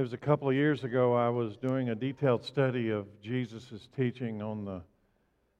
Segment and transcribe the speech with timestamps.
[0.00, 3.86] It was a couple of years ago, I was doing a detailed study of Jesus'
[3.94, 4.80] teaching on the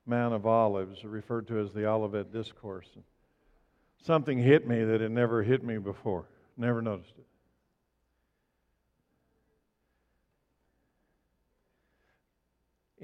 [0.06, 2.88] Mount of Olives, referred to as the Olivet Discourse.
[3.98, 6.24] Something hit me that had never hit me before,
[6.56, 7.26] never noticed it.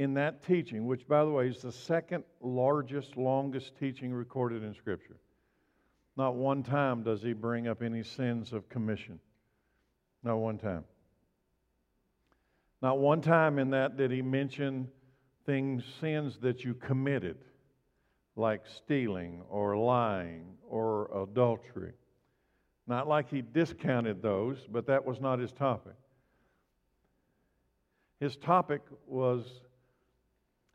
[0.00, 4.74] In that teaching, which, by the way, is the second largest, longest teaching recorded in
[4.74, 5.18] Scripture,
[6.16, 9.20] not one time does he bring up any sins of commission.
[10.22, 10.84] Not one time.
[12.86, 14.86] Not one time in that did he mention
[15.44, 17.36] things, sins that you committed,
[18.36, 21.94] like stealing or lying or adultery.
[22.86, 25.96] Not like he discounted those, but that was not his topic.
[28.20, 29.62] His topic was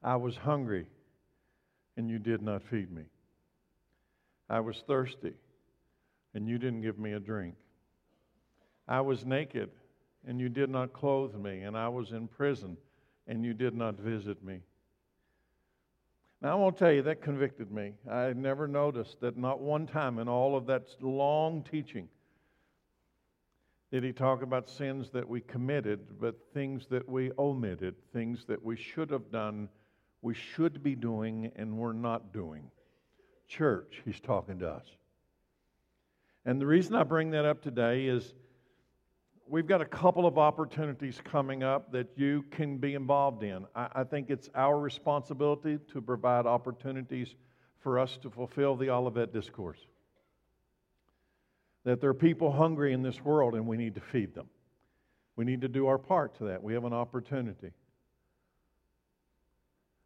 [0.04, 0.88] I was hungry
[1.96, 3.04] and you did not feed me.
[4.50, 5.36] I was thirsty
[6.34, 7.56] and you didn't give me a drink.
[8.86, 9.70] I was naked
[10.28, 12.78] and you did not clothe me, and I was in prison
[13.28, 14.60] and you did not visit me.
[16.42, 17.94] Now, I won't tell you, that convicted me.
[18.10, 22.10] I never noticed that not one time in all of that long teaching
[23.92, 28.64] did he talk about sins that we committed, but things that we omitted, things that
[28.64, 29.68] we should have done,
[30.22, 32.72] we should be doing, and we're not doing.
[33.48, 34.86] Church, he's talking to us.
[36.46, 38.34] And the reason I bring that up today is
[39.52, 43.66] we've got a couple of opportunities coming up that you can be involved in.
[43.76, 47.36] I, I, think it's our responsibility to provide opportunities
[47.82, 49.80] for us to fulfill the Olivet Discourse.
[51.84, 54.48] That there are people hungry in this world and we need to feed them.
[55.36, 56.64] We need to do our part to that.
[56.64, 57.72] We have an opportunity.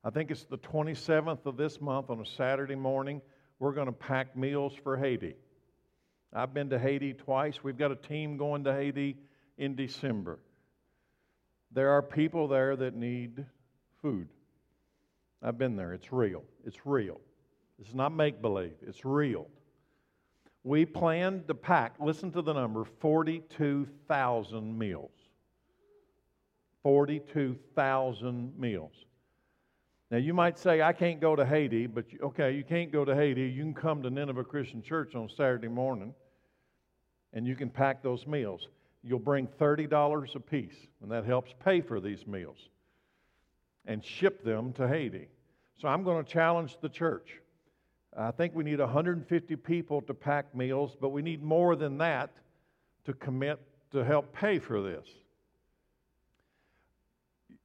[0.04, 3.22] I think it's the 27th of this month on a Saturday morning.
[3.60, 5.36] We're going to pack meals for Haiti.
[6.34, 7.64] I've been to Haiti twice.
[7.64, 9.18] We've got a team going to Haiti
[9.58, 10.39] in December.
[11.72, 13.45] There are people there that need
[14.02, 14.28] food.
[15.42, 15.94] I've been there.
[15.94, 16.44] It's real.
[16.66, 17.20] It's real.
[17.80, 19.48] It's not make believe, it's real.
[20.64, 25.11] We planned to pack, listen to the number 42,000 meals.
[26.82, 28.93] 42,000 meals.
[30.11, 33.04] Now, you might say, I can't go to Haiti, but you, okay, you can't go
[33.04, 33.42] to Haiti.
[33.42, 36.14] You can come to Nineveh Christian Church on Saturday morning
[37.33, 38.70] and you can pack those meals
[39.05, 42.58] you'll bring $30 a piece, and that helps pay for these meals,
[43.86, 45.27] and ship them to Haiti.
[45.80, 47.39] So I'm going to challenge the church.
[48.17, 52.32] I think we need 150 people to pack meals, but we need more than that
[53.05, 53.60] to commit
[53.92, 55.05] to help pay for this.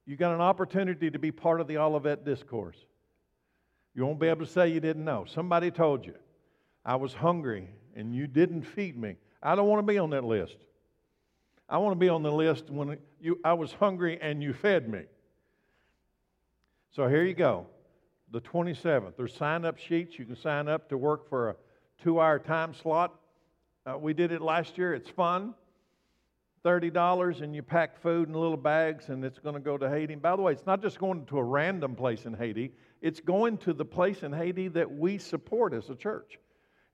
[0.05, 2.77] You got an opportunity to be part of the Olivet Discourse.
[3.95, 5.25] You won't be able to say you didn't know.
[5.25, 6.15] Somebody told you,
[6.85, 9.15] I was hungry and you didn't feed me.
[9.41, 10.57] I don't want to be on that list.
[11.71, 14.89] I want to be on the list when you, I was hungry and you fed
[14.89, 15.03] me.
[16.91, 17.65] So here you go.
[18.31, 19.13] The 27th.
[19.15, 20.19] There's sign up sheets.
[20.19, 21.55] You can sign up to work for a
[22.03, 23.15] two hour time slot.
[23.85, 24.93] Uh, we did it last year.
[24.93, 25.53] It's fun.
[26.65, 30.11] $30 and you pack food in little bags and it's going to go to Haiti.
[30.11, 33.21] And by the way, it's not just going to a random place in Haiti, it's
[33.21, 36.37] going to the place in Haiti that we support as a church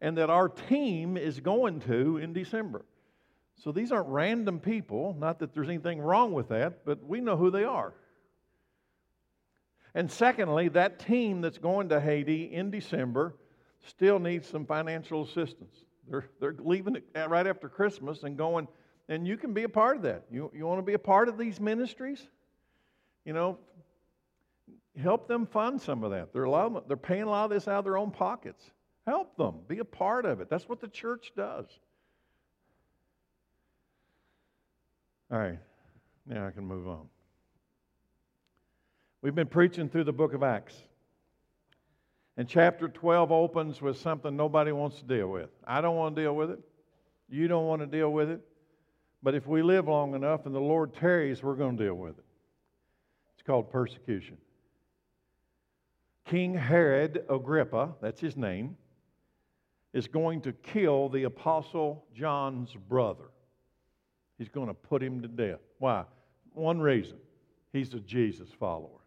[0.01, 2.85] and that our team is going to in December.
[3.57, 7.35] So these aren't random people, not that there's anything wrong with that, but we know
[7.35, 7.93] who they are.
[9.95, 13.35] And secondly, that team that's going to Haiti in December
[13.87, 15.85] still needs some financial assistance.
[16.07, 18.67] They're, they're leaving right after Christmas and going,
[19.09, 20.25] and you can be a part of that.
[20.29, 22.21] You, you want to be a part of these ministries?
[23.25, 23.57] You know,
[25.01, 26.31] help them fund some of that.
[26.31, 26.47] They're,
[26.87, 28.63] they're paying a lot of this out of their own pockets.
[29.07, 29.61] Help them.
[29.67, 30.49] Be a part of it.
[30.49, 31.65] That's what the church does.
[35.29, 35.59] All right,
[36.25, 37.07] now I can move on.
[39.21, 40.75] We've been preaching through the book of Acts.
[42.37, 45.49] And chapter 12 opens with something nobody wants to deal with.
[45.65, 46.59] I don't want to deal with it.
[47.27, 48.39] You don't want to deal with it.
[49.23, 52.17] But if we live long enough and the Lord tarries, we're going to deal with
[52.17, 52.23] it.
[53.33, 54.37] It's called persecution.
[56.25, 58.77] King Herod Agrippa, that's his name,
[59.93, 63.25] is going to kill the Apostle John's brother.
[64.37, 65.59] He's going to put him to death.
[65.79, 66.05] Why?
[66.53, 67.17] One reason
[67.73, 68.99] he's a Jesus follower.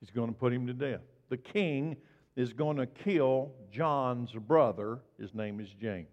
[0.00, 1.00] He's going to put him to death.
[1.28, 1.96] The king
[2.36, 5.00] is going to kill John's brother.
[5.18, 6.08] His name is James.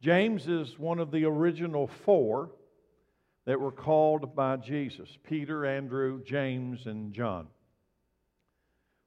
[0.00, 2.50] James is one of the original four
[3.46, 7.46] that were called by Jesus Peter, Andrew, James, and John.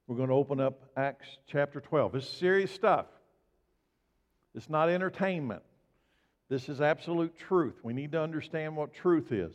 [0.06, 2.16] We're going to open up Acts chapter 12.
[2.16, 3.06] It's serious stuff,
[4.54, 5.62] it's not entertainment.
[6.50, 7.76] This is absolute truth.
[7.84, 9.54] We need to understand what truth is.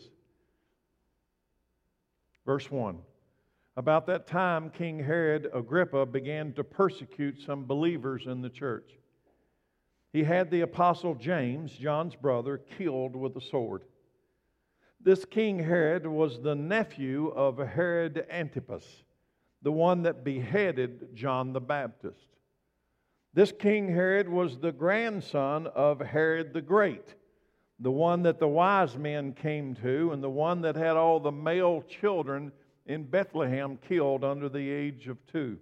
[2.46, 2.98] Verse 1
[3.76, 8.90] About that time, King Herod Agrippa began to persecute some believers in the church.
[10.14, 13.82] He had the apostle James, John's brother, killed with a sword.
[15.02, 19.04] This King Herod was the nephew of Herod Antipas,
[19.62, 22.35] the one that beheaded John the Baptist.
[23.36, 27.16] This King Herod was the grandson of Herod the Great,
[27.82, 31.34] the one that the wise men came to, and the one that had all the
[31.34, 32.54] male children
[32.86, 35.58] in Bethlehem killed under the age of two.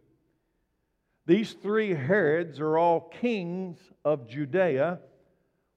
[1.26, 5.00] These three Herods are all kings of Judea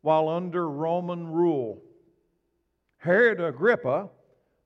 [0.02, 1.82] while under Roman rule.
[2.98, 4.10] Herod Agrippa,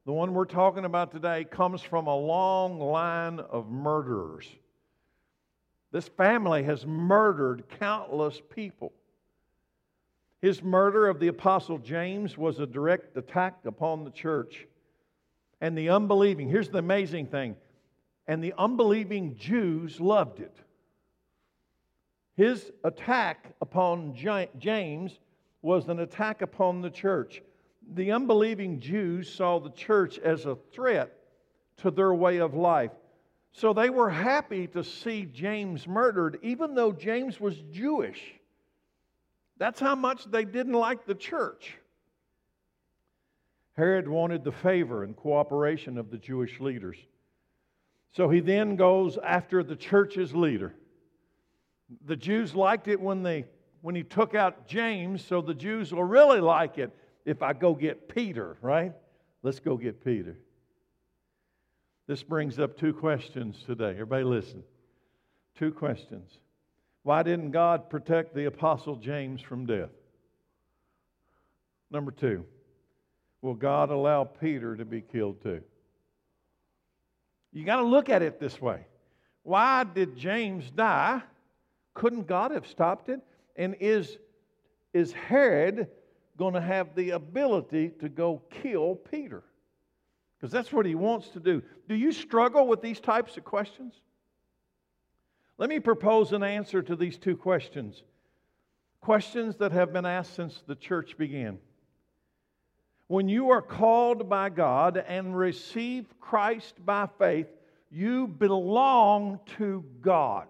[0.04, 4.48] the one we're talking about today, comes from a long line of murderers.
[5.92, 8.92] This family has murdered countless people.
[10.40, 14.66] His murder of the Apostle James was a direct attack upon the church.
[15.60, 17.56] And the unbelieving, here's the amazing thing,
[18.26, 20.56] and the unbelieving Jews loved it.
[22.36, 25.18] His attack upon James
[25.60, 27.42] was an attack upon the church.
[27.92, 31.12] The unbelieving Jews saw the church as a threat
[31.78, 32.92] to their way of life.
[33.52, 38.20] So they were happy to see James murdered, even though James was Jewish.
[39.58, 41.76] That's how much they didn't like the church.
[43.76, 46.96] Herod wanted the favor and cooperation of the Jewish leaders.
[48.12, 50.74] So he then goes after the church's leader.
[52.06, 53.46] The Jews liked it when, they,
[53.82, 56.90] when he took out James, so the Jews will really like it
[57.24, 58.92] if I go get Peter, right?
[59.42, 60.36] Let's go get Peter.
[62.06, 63.90] This brings up two questions today.
[63.90, 64.64] Everybody listen.
[65.58, 66.38] Two questions.
[67.02, 69.90] Why didn't God protect the Apostle James from death?
[71.90, 72.44] Number two,
[73.42, 75.62] will God allow Peter to be killed too?
[77.52, 78.86] You got to look at it this way.
[79.42, 81.22] Why did James die?
[81.94, 83.20] Couldn't God have stopped it?
[83.56, 84.18] And is,
[84.92, 85.88] is Herod
[86.36, 89.42] going to have the ability to go kill Peter?
[90.40, 91.62] Because that's what he wants to do.
[91.88, 93.92] Do you struggle with these types of questions?
[95.58, 98.02] Let me propose an answer to these two questions.
[99.02, 101.58] Questions that have been asked since the church began.
[103.08, 107.48] When you are called by God and receive Christ by faith,
[107.90, 110.46] you belong to God.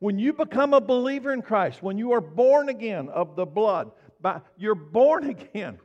[0.00, 3.92] When you become a believer in Christ, when you are born again of the blood,
[4.20, 5.78] by, you're born again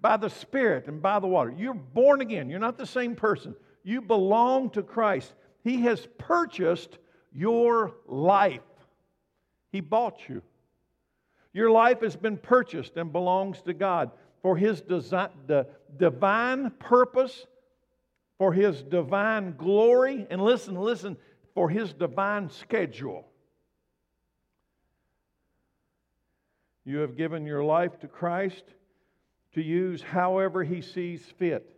[0.00, 1.54] by the Spirit and by the water.
[1.56, 2.48] You're born again.
[2.48, 3.54] You're not the same person.
[3.82, 5.32] You belong to Christ.
[5.62, 6.98] He has purchased
[7.32, 8.60] your life,
[9.70, 10.42] He bought you.
[11.52, 14.10] Your life has been purchased and belongs to God
[14.42, 15.66] for His design, the
[15.96, 17.46] divine purpose,
[18.38, 21.16] for His divine glory, and listen, listen,
[21.54, 23.26] for His divine schedule.
[26.84, 28.64] You have given your life to Christ
[29.54, 31.76] to use however He sees fit.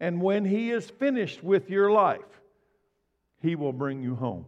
[0.00, 2.20] And when He is finished with your life,
[3.40, 4.46] He will bring you home.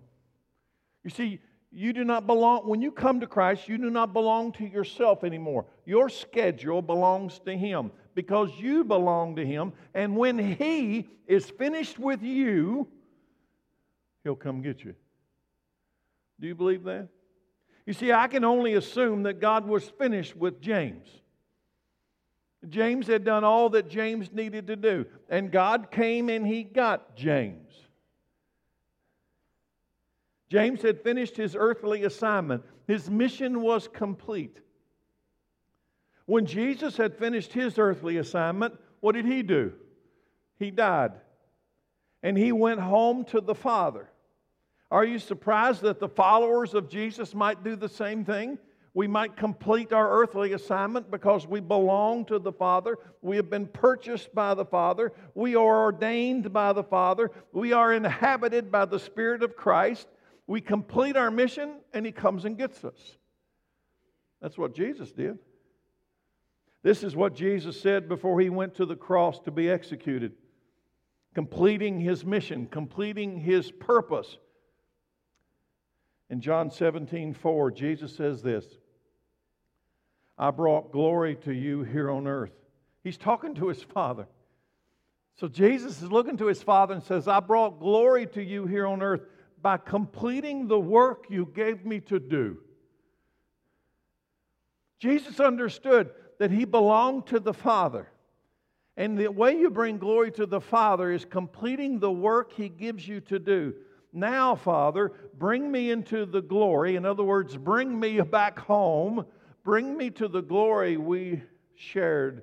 [1.03, 4.53] You see, you do not belong, when you come to Christ, you do not belong
[4.53, 5.67] to yourself anymore.
[5.85, 9.73] Your schedule belongs to Him because you belong to Him.
[9.93, 12.87] And when He is finished with you,
[14.23, 14.95] He'll come get you.
[16.41, 17.09] Do you believe that?
[17.87, 21.07] You see, I can only assume that God was finished with James.
[22.71, 27.17] James had done all that James needed to do, and God came and he got
[27.17, 27.73] James.
[30.49, 34.61] James had finished his earthly assignment, his mission was complete.
[36.27, 39.73] When Jesus had finished his earthly assignment, what did he do?
[40.59, 41.13] He died.
[42.23, 44.09] And he went home to the Father.
[44.91, 48.59] Are you surprised that the followers of Jesus might do the same thing?
[48.95, 52.97] We might complete our earthly assignment because we belong to the Father.
[53.23, 55.13] We have been purchased by the Father.
[55.35, 57.33] We are ordained by the Father.
[57.53, 60.07] We are inhabited by the Spirit of Christ.
[60.47, 63.17] We complete our mission and He comes and gets us.
[64.41, 65.39] That's what Jesus did.
[66.85, 70.35] This is what Jesus said before He went to the cross to be executed,
[71.35, 74.39] completing His mission, completing His purpose.
[76.31, 78.65] In John 17, 4, Jesus says this
[80.37, 82.53] I brought glory to you here on earth.
[83.03, 84.27] He's talking to his Father.
[85.37, 88.87] So Jesus is looking to his Father and says, I brought glory to you here
[88.87, 89.23] on earth
[89.61, 92.59] by completing the work you gave me to do.
[95.01, 98.09] Jesus understood that he belonged to the Father.
[98.97, 103.07] And the way you bring glory to the Father is completing the work he gives
[103.07, 103.75] you to do.
[104.13, 106.95] Now, Father, bring me into the glory.
[106.95, 109.27] In other words, bring me back home.
[109.65, 111.43] Bring me to the glory we
[111.75, 112.43] shared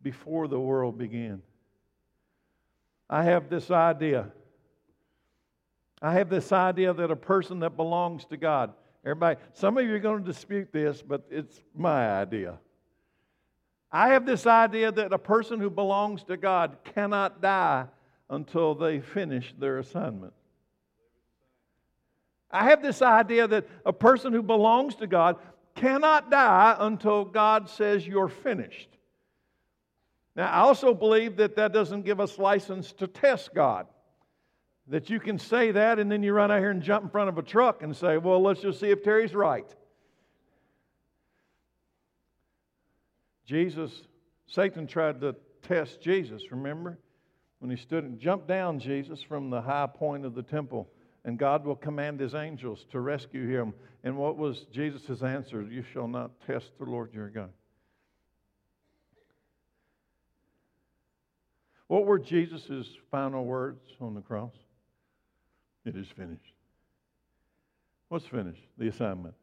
[0.00, 1.42] before the world began.
[3.10, 4.28] I have this idea.
[6.00, 8.72] I have this idea that a person that belongs to God,
[9.04, 12.58] everybody, some of you are going to dispute this, but it's my idea.
[13.90, 17.86] I have this idea that a person who belongs to God cannot die
[18.30, 20.32] until they finish their assignment.
[22.50, 25.36] I have this idea that a person who belongs to God
[25.74, 28.88] cannot die until God says you're finished.
[30.34, 33.86] Now, I also believe that that doesn't give us license to test God.
[34.88, 37.28] That you can say that and then you run out here and jump in front
[37.28, 39.66] of a truck and say, well, let's just see if Terry's right.
[43.44, 44.02] Jesus,
[44.46, 46.98] Satan tried to test Jesus, remember?
[47.58, 50.88] When he stood and jumped down Jesus from the high point of the temple,
[51.24, 53.74] and God will command his angels to rescue him.
[54.04, 55.62] And what was Jesus' answer?
[55.62, 57.50] You shall not test the Lord your God.
[61.86, 64.54] What were Jesus' final words on the cross?
[65.84, 66.54] It is finished.
[68.08, 68.62] What's finished?
[68.78, 69.34] The assignment.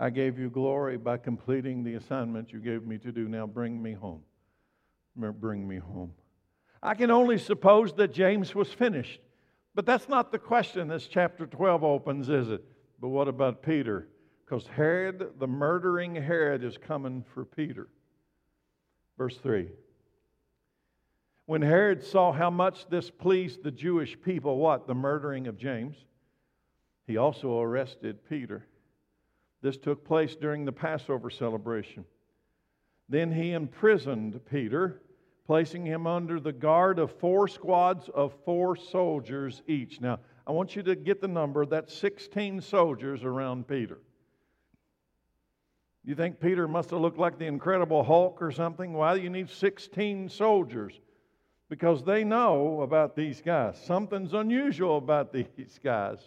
[0.00, 3.28] I gave you glory by completing the assignment you gave me to do.
[3.28, 4.22] Now bring me home.
[5.16, 6.12] Bring me home.
[6.82, 9.20] I can only suppose that James was finished.
[9.74, 12.64] But that's not the question this chapter 12 opens, is it?
[13.00, 14.08] But what about Peter?
[14.44, 17.88] Because Herod, the murdering Herod, is coming for Peter.
[19.16, 19.68] Verse 3.
[21.46, 24.86] When Herod saw how much this pleased the Jewish people, what?
[24.86, 25.96] The murdering of James,
[27.06, 28.66] he also arrested Peter
[29.60, 32.04] this took place during the Passover celebration.
[33.08, 35.02] Then he imprisoned Peter,
[35.48, 39.98] placing him under the guard of four squads of four soldiers each.
[39.98, 43.98] Now, I want you to get the number that's 16 soldiers around Peter.
[46.04, 48.92] You think Peter must have looked like the Incredible Hulk or something?
[48.92, 51.00] Why do you need 16 soldiers?
[51.70, 53.82] Because they know about these guys.
[53.82, 56.18] Something's unusual about these guys.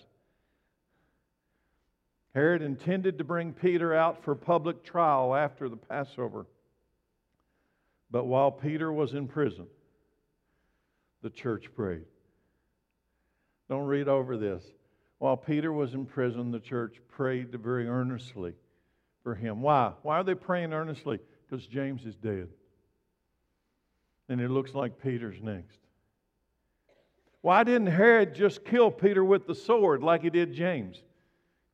[2.33, 6.47] Herod intended to bring Peter out for public trial after the Passover.
[8.11, 9.67] But while Peter was in prison,
[11.21, 12.05] the church prayed.
[13.69, 14.63] Don't read over this.
[15.19, 18.53] While Peter was in prison, the church prayed very earnestly
[19.23, 19.61] for him.
[19.61, 19.93] Why?
[20.01, 21.19] Why are they praying earnestly?
[21.47, 22.49] Because James is dead.
[24.27, 25.77] And it looks like Peter's next.
[27.41, 31.01] Why didn't Herod just kill Peter with the sword like he did James?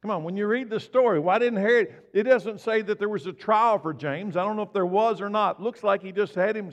[0.07, 1.93] Come on, when you read the story, why didn't Herod?
[2.13, 4.37] It doesn't say that there was a trial for James.
[4.37, 5.61] I don't know if there was or not.
[5.61, 6.71] Looks like he just had him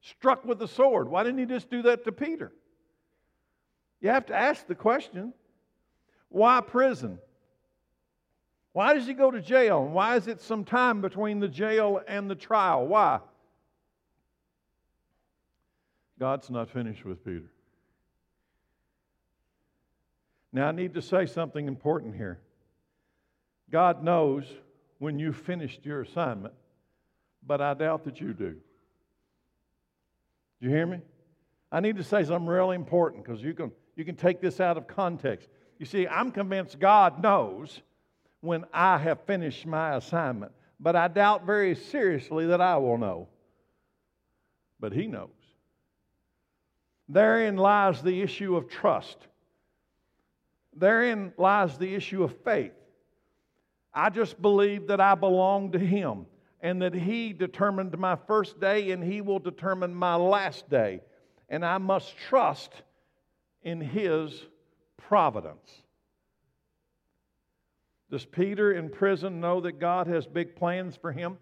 [0.00, 1.08] struck with the sword.
[1.08, 2.52] Why didn't he just do that to Peter?
[4.00, 5.34] You have to ask the question
[6.28, 7.18] why prison?
[8.74, 9.84] Why does he go to jail?
[9.84, 12.86] Why is it some time between the jail and the trial?
[12.86, 13.18] Why?
[16.20, 17.50] God's not finished with Peter.
[20.52, 22.38] Now, I need to say something important here.
[23.72, 24.44] God knows
[24.98, 26.52] when you finished your assignment,
[27.44, 28.54] but I doubt that you do.
[30.60, 31.00] Do you hear me?
[31.72, 34.76] I need to say something really important because you can, you can take this out
[34.76, 35.48] of context.
[35.78, 37.80] You see, I'm convinced God knows
[38.42, 43.28] when I have finished my assignment, but I doubt very seriously that I will know.
[44.78, 45.30] But He knows.
[47.08, 49.16] Therein lies the issue of trust.
[50.76, 52.72] Therein lies the issue of faith.
[53.94, 56.26] I just believe that I belong to Him
[56.60, 61.00] and that He determined my first day and He will determine my last day.
[61.48, 62.72] And I must trust
[63.62, 64.46] in His
[64.96, 65.82] providence.
[68.12, 71.38] Does Peter in prison know that God has big plans for him?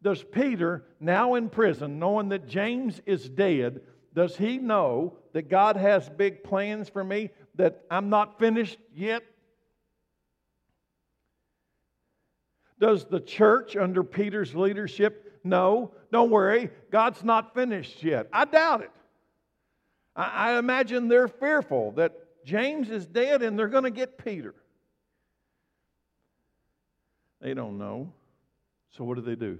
[0.00, 3.80] Does Peter, now in prison, knowing that James is dead,
[4.14, 9.24] does he know that God has big plans for me, that I'm not finished yet?
[12.78, 15.92] Does the church under Peter's leadership know?
[16.10, 18.28] Don't worry, God's not finished yet.
[18.32, 18.90] I doubt it.
[20.16, 24.54] I, I imagine they're fearful that James is dead and they're going to get Peter.
[27.40, 28.12] They don't know.
[28.96, 29.58] So what do they do?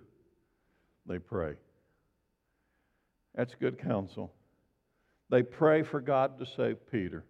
[1.07, 1.55] They pray.
[3.35, 4.33] That's good counsel.
[5.31, 7.25] They pray for God to save Peter.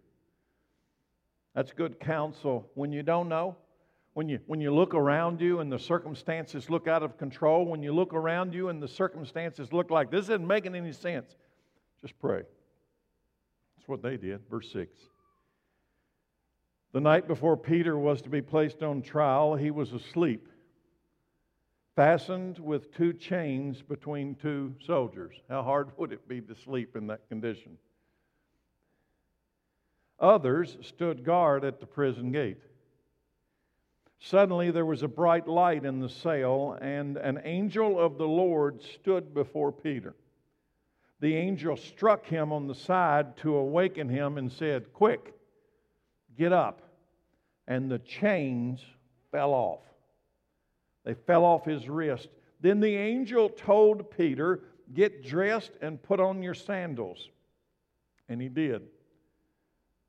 [1.55, 3.55] That's good counsel when you don't know
[4.15, 7.83] When you, when you look around you and the circumstances look out of control, when
[7.83, 11.35] you look around you and the circumstances look like this isn't making any sense,
[11.99, 12.43] just pray.
[13.75, 14.39] That's what they did.
[14.49, 14.97] Verse 6.
[16.93, 20.47] The night before Peter was to be placed on trial, he was asleep,
[21.97, 25.35] fastened with two chains between two soldiers.
[25.49, 27.77] How hard would it be to sleep in that condition?
[30.21, 32.61] Others stood guard at the prison gate.
[34.19, 38.81] Suddenly there was a bright light in the sail, and an angel of the Lord
[38.81, 40.15] stood before Peter.
[41.19, 45.33] The angel struck him on the side to awaken him and said, Quick,
[46.37, 46.81] get up
[47.67, 48.83] and the chains
[49.31, 49.81] fell off.
[51.03, 52.29] They fell off his wrist.
[52.61, 54.61] Then the angel told Peter,
[54.93, 57.29] Get dressed and put on your sandals.
[58.29, 58.83] And he did.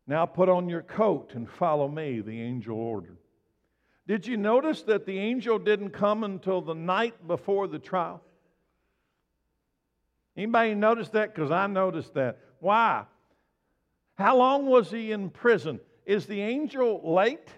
[0.06, 3.16] Now put on your coat and follow me, the angel ordered.
[4.06, 8.22] Did you notice that the angel didn't come until the night before the trial?
[10.36, 11.34] Anybody notice that?
[11.34, 12.38] Because I noticed that.
[12.60, 13.04] Why?
[14.16, 15.80] How long was he in prison?
[16.04, 17.48] Is the angel late?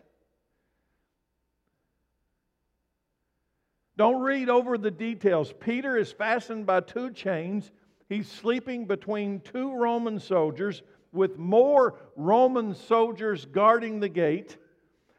[3.96, 5.52] Don't read over the details.
[5.60, 7.70] Peter is fastened by two chains.
[8.08, 14.56] He's sleeping between two Roman soldiers with more Roman soldiers guarding the gate.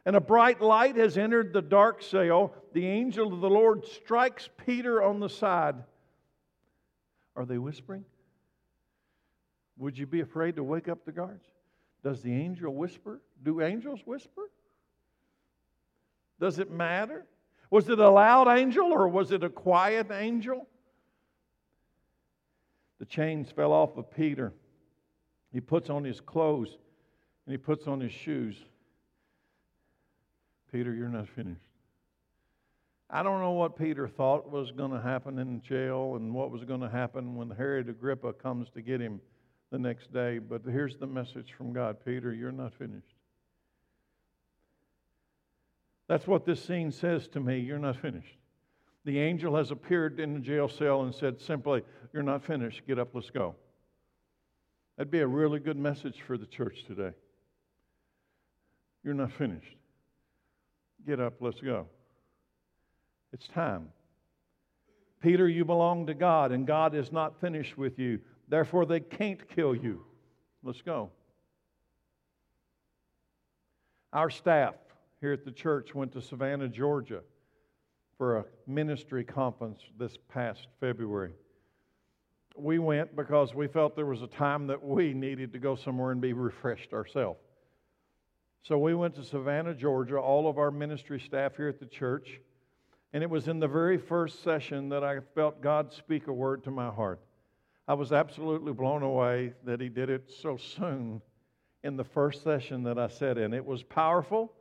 [0.09, 2.55] And a bright light has entered the dark cell.
[2.73, 5.75] The angel of the Lord strikes Peter on the side.
[7.35, 8.03] Are they whispering?
[9.77, 11.45] Would you be afraid to wake up the guards?
[12.03, 13.21] Does the angel whisper?
[13.43, 14.49] Do angels whisper?
[16.39, 17.27] Does it matter?
[17.69, 20.65] Was it a loud angel or was it a quiet angel?
[22.97, 24.53] The chains fell off of Peter.
[25.53, 26.79] He puts on his clothes
[27.45, 28.55] and he puts on his shoes.
[30.71, 31.61] Peter, you're not finished.
[33.09, 36.63] I don't know what Peter thought was going to happen in jail and what was
[36.63, 39.19] going to happen when Herod Agrippa comes to get him
[39.71, 40.37] the next day.
[40.37, 43.15] But here's the message from God Peter, you're not finished.
[46.07, 47.59] That's what this scene says to me.
[47.59, 48.37] You're not finished.
[49.05, 52.81] The angel has appeared in the jail cell and said simply, You're not finished.
[52.87, 53.55] Get up, let's go.
[54.97, 57.11] That'd be a really good message for the church today.
[59.03, 59.78] You're not finished.
[61.05, 61.87] Get up, let's go.
[63.33, 63.89] It's time.
[65.21, 68.19] Peter, you belong to God, and God is not finished with you.
[68.47, 70.05] Therefore, they can't kill you.
[70.63, 71.11] Let's go.
[74.13, 74.75] Our staff
[75.21, 77.21] here at the church went to Savannah, Georgia
[78.17, 81.33] for a ministry conference this past February.
[82.55, 86.11] We went because we felt there was a time that we needed to go somewhere
[86.11, 87.39] and be refreshed ourselves.
[88.63, 92.39] So we went to Savannah, Georgia, all of our ministry staff here at the church,
[93.13, 96.63] and it was in the very first session that I felt God speak a word
[96.65, 97.19] to my heart.
[97.87, 101.21] I was absolutely blown away that he did it so soon
[101.83, 103.53] in the first session that I sat in.
[103.53, 104.53] It was powerful,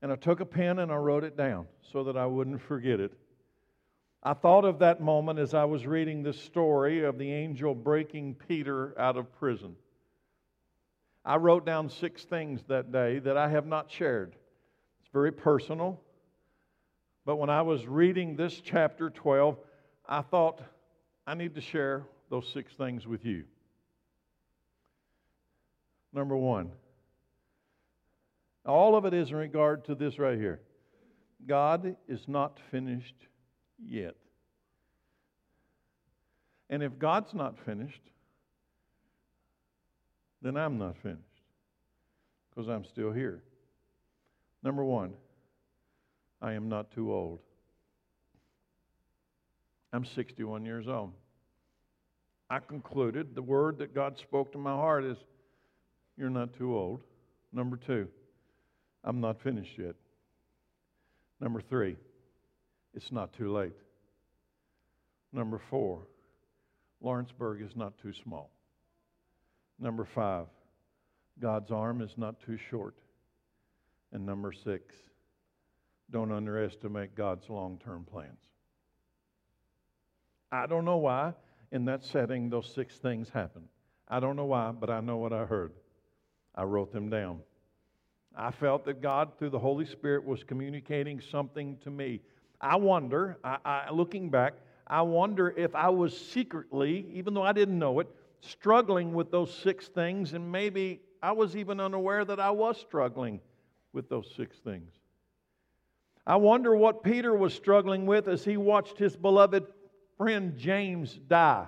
[0.00, 2.98] and I took a pen and I wrote it down so that I wouldn't forget
[2.98, 3.12] it.
[4.24, 8.36] I thought of that moment as I was reading the story of the angel breaking
[8.48, 9.76] Peter out of prison.
[11.24, 14.34] I wrote down six things that day that I have not shared.
[15.00, 16.00] It's very personal.
[17.24, 19.56] But when I was reading this chapter 12,
[20.08, 20.60] I thought,
[21.26, 23.44] I need to share those six things with you.
[26.12, 26.70] Number one,
[28.66, 30.60] all of it is in regard to this right here
[31.46, 33.14] God is not finished
[33.84, 34.14] yet.
[36.70, 38.00] And if God's not finished,
[40.42, 41.22] then I'm not finished
[42.50, 43.42] because I'm still here.
[44.62, 45.14] Number one,
[46.40, 47.38] I am not too old.
[49.92, 51.12] I'm 61 years old.
[52.50, 55.16] I concluded the word that God spoke to my heart is,
[56.16, 57.02] You're not too old.
[57.52, 58.08] Number two,
[59.04, 59.94] I'm not finished yet.
[61.40, 61.96] Number three,
[62.94, 63.76] it's not too late.
[65.32, 66.06] Number four,
[67.00, 68.50] Lawrenceburg is not too small.
[69.82, 70.46] Number five,
[71.40, 72.94] God's arm is not too short.
[74.12, 74.94] And number six,
[76.12, 78.38] don't underestimate God's long term plans.
[80.52, 81.34] I don't know why
[81.72, 83.66] in that setting those six things happened.
[84.06, 85.72] I don't know why, but I know what I heard.
[86.54, 87.40] I wrote them down.
[88.36, 92.20] I felt that God, through the Holy Spirit, was communicating something to me.
[92.60, 94.54] I wonder, I, I, looking back,
[94.86, 98.08] I wonder if I was secretly, even though I didn't know it,
[98.42, 103.40] struggling with those six things, and maybe I was even unaware that I was struggling
[103.92, 104.92] with those six things.
[106.26, 109.64] I wonder what Peter was struggling with as he watched his beloved
[110.16, 111.66] friend James die.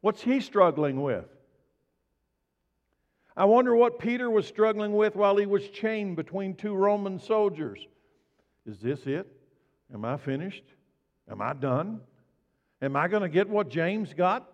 [0.00, 1.24] What's he struggling with?
[3.36, 7.86] I wonder what Peter was struggling with while he was chained between two Roman soldiers.
[8.66, 9.26] Is this it?
[9.92, 10.64] Am I finished?
[11.30, 12.00] Am I done?
[12.80, 14.50] Am I going to get what James got?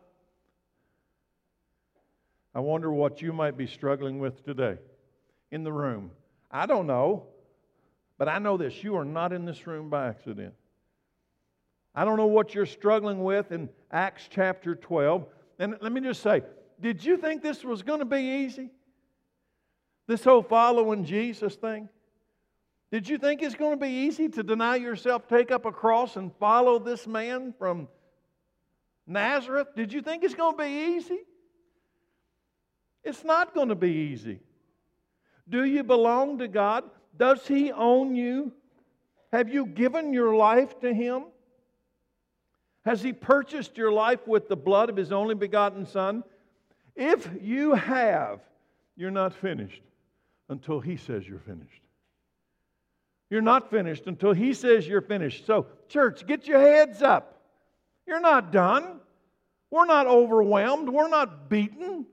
[2.54, 4.78] I wonder what you might be struggling with today
[5.50, 6.10] in the room.
[6.50, 7.26] I don't know,
[8.18, 10.54] but I know this you are not in this room by accident.
[11.94, 15.26] I don't know what you're struggling with in Acts chapter 12.
[15.58, 16.42] And let me just say,
[16.80, 18.70] did you think this was going to be easy?
[20.06, 21.88] This whole following Jesus thing?
[22.90, 26.16] Did you think it's going to be easy to deny yourself, take up a cross,
[26.16, 27.88] and follow this man from
[29.06, 29.68] Nazareth?
[29.74, 31.20] Did you think it's going to be easy?
[33.04, 34.40] It's not going to be easy.
[35.48, 36.84] Do you belong to God?
[37.16, 38.52] Does He own you?
[39.32, 41.24] Have you given your life to Him?
[42.84, 46.22] Has He purchased your life with the blood of His only begotten Son?
[46.94, 48.40] If you have,
[48.96, 49.82] you're not finished
[50.48, 51.82] until He says you're finished.
[53.30, 55.46] You're not finished until He says you're finished.
[55.46, 57.40] So, church, get your heads up.
[58.06, 59.00] You're not done.
[59.70, 60.88] We're not overwhelmed.
[60.88, 62.06] We're not beaten.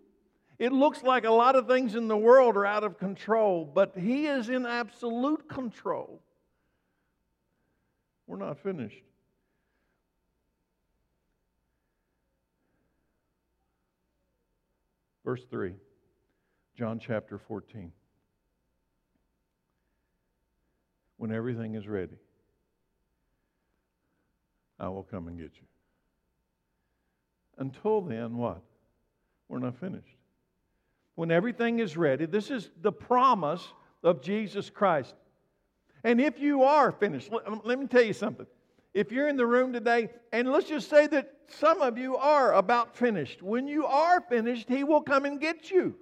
[0.60, 3.98] It looks like a lot of things in the world are out of control, but
[3.98, 6.22] He is in absolute control.
[8.28, 9.02] We're not finished.
[15.24, 15.76] Verse 3,
[16.78, 17.94] John chapter 14.
[21.18, 22.18] When everything is ready,
[24.78, 25.68] I will come and get you.
[27.58, 28.62] Until then, what?
[29.48, 30.19] We're not finished
[31.20, 32.26] when everything is ready.
[32.26, 35.14] This is the promise of Jesus Christ.
[36.06, 38.48] And if you are finished, let, me tell you something.
[38.94, 42.54] If you're in the room today, and let's just say that some of you are
[42.54, 45.94] about finished, when you are finished, He will come and get you.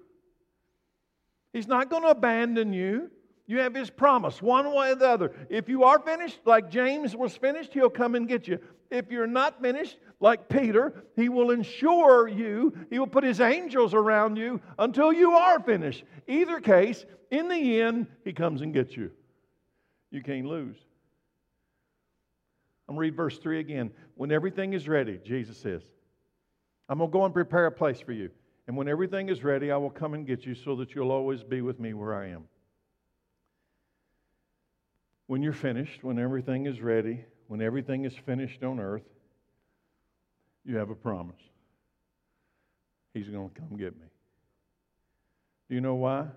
[1.52, 3.10] He's not going to abandon you.
[3.48, 5.32] You have His promise, one way or the other.
[5.50, 8.60] If you are finished, like James was finished, He'll come and get you.
[8.92, 13.94] If you're not finished, like Peter, He will ensure you, He will put His angels
[13.94, 16.04] around you until you are finished.
[16.28, 19.12] Either case, in the end, He comes and gets you.
[20.12, 20.78] You can't lose.
[22.90, 23.92] I'm going to read verse 3 again.
[24.16, 25.82] When everything is ready, Jesus says,
[26.90, 28.30] I'm going to go and prepare a place for you.
[28.68, 31.44] And when everything is ready, I will come and get you so that you'll always
[31.44, 32.44] be with me where I am
[35.28, 39.04] when you're finished, when everything is ready, when everything is finished on earth,
[40.66, 41.40] you have a promise.
[43.14, 44.08] He's going to come get me.
[45.70, 46.28] Do you know why?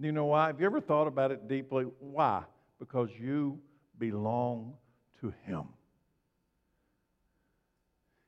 [0.00, 0.46] Do you know why?
[0.48, 1.84] Have you ever thought about it deeply?
[1.98, 2.42] Why?
[2.78, 3.58] Because you
[3.98, 4.74] belong
[5.20, 5.64] to Him.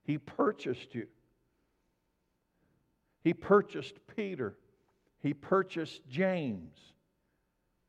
[0.05, 1.07] He purchased you.
[3.23, 4.57] He purchased Peter.
[5.23, 6.77] He purchased James.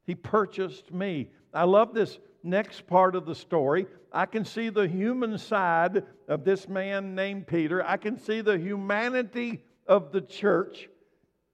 [0.06, 1.32] He purchased me.
[1.54, 3.88] I love this next part of the story.
[4.12, 7.86] I can see the human side of this man named Peter.
[7.86, 10.90] I can see the humanity of the church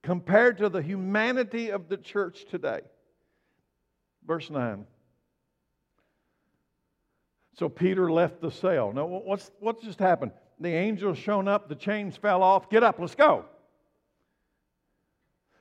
[0.02, 2.80] compared to the humanity of the church today.
[4.26, 4.86] Verse 9.
[7.58, 8.92] So Peter left the cell.
[8.92, 10.32] Now, what's, what's just happened?
[10.60, 12.70] The angel shown up, the chains fell off.
[12.70, 13.44] Get up, let's go.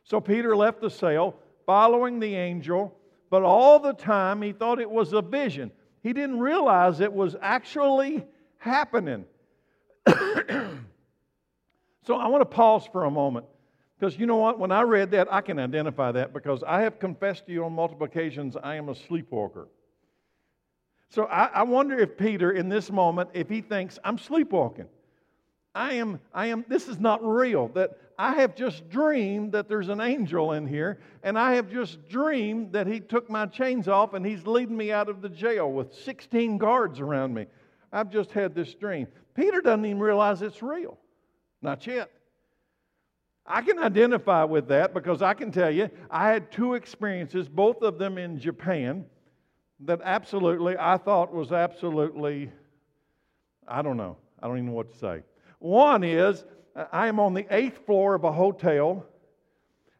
[0.04, 2.97] So Peter left the cell, following the angel
[3.30, 5.72] but all the time he thought it was a vision.
[6.02, 8.26] He didn't realize it was actually
[8.58, 9.26] happening.
[10.08, 10.16] so
[12.16, 13.46] I want to pause for a moment
[14.00, 14.60] because you know what?
[14.60, 17.74] When I read that, I can identify that because I have confessed to you on
[17.74, 19.68] multiple occasions I am a sleepwalker.
[21.10, 24.88] So I, I wonder if Peter, in this moment, if he thinks I'm sleepwalking.
[25.74, 27.68] I am, I am, this is not real.
[27.70, 32.10] That I have just dreamed that there's an angel in here, and I have just
[32.10, 35.72] dreamed that he took my chains off and he's leading me out of the jail
[35.72, 37.46] with 16 guards around me.
[37.94, 39.08] I've just had this dream.
[39.36, 40.98] Peter doesn't even realize it's real.
[41.62, 42.10] Not yet.
[43.46, 47.82] I can identify with that because I can tell you, I had two experiences, both
[47.82, 49.06] of them in Japan,
[49.82, 52.52] that absolutely I thought was absolutely,
[53.68, 54.18] I don't know.
[54.42, 55.22] I don't even know what to say.
[55.60, 56.44] One is
[56.92, 59.06] I am on the eighth floor of a hotel,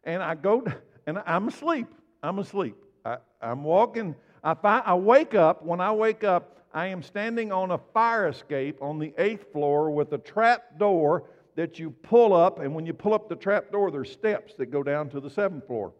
[0.04, 0.64] and I go
[1.06, 1.86] and I'm asleep.
[2.22, 2.76] I'm asleep.
[3.04, 4.14] I, am walking.
[4.44, 5.64] I, find, I wake up.
[5.64, 9.90] When I wake up, I am standing on a fire escape on the eighth floor
[9.90, 11.24] with a trap door
[11.56, 14.66] that you pull up, and when you pull up the trap door, there's steps that
[14.66, 15.92] go down to the seventh floor.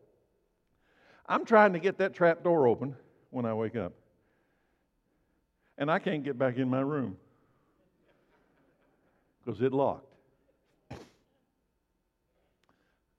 [1.27, 2.95] I'm trying to get that trap door open
[3.31, 3.93] when I wake up.
[5.79, 7.17] and I can't get back in my room
[9.45, 10.08] because it locked.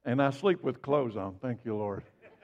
[0.10, 1.36] And I sleep with clothes on.
[1.40, 2.02] Thank you, Lord.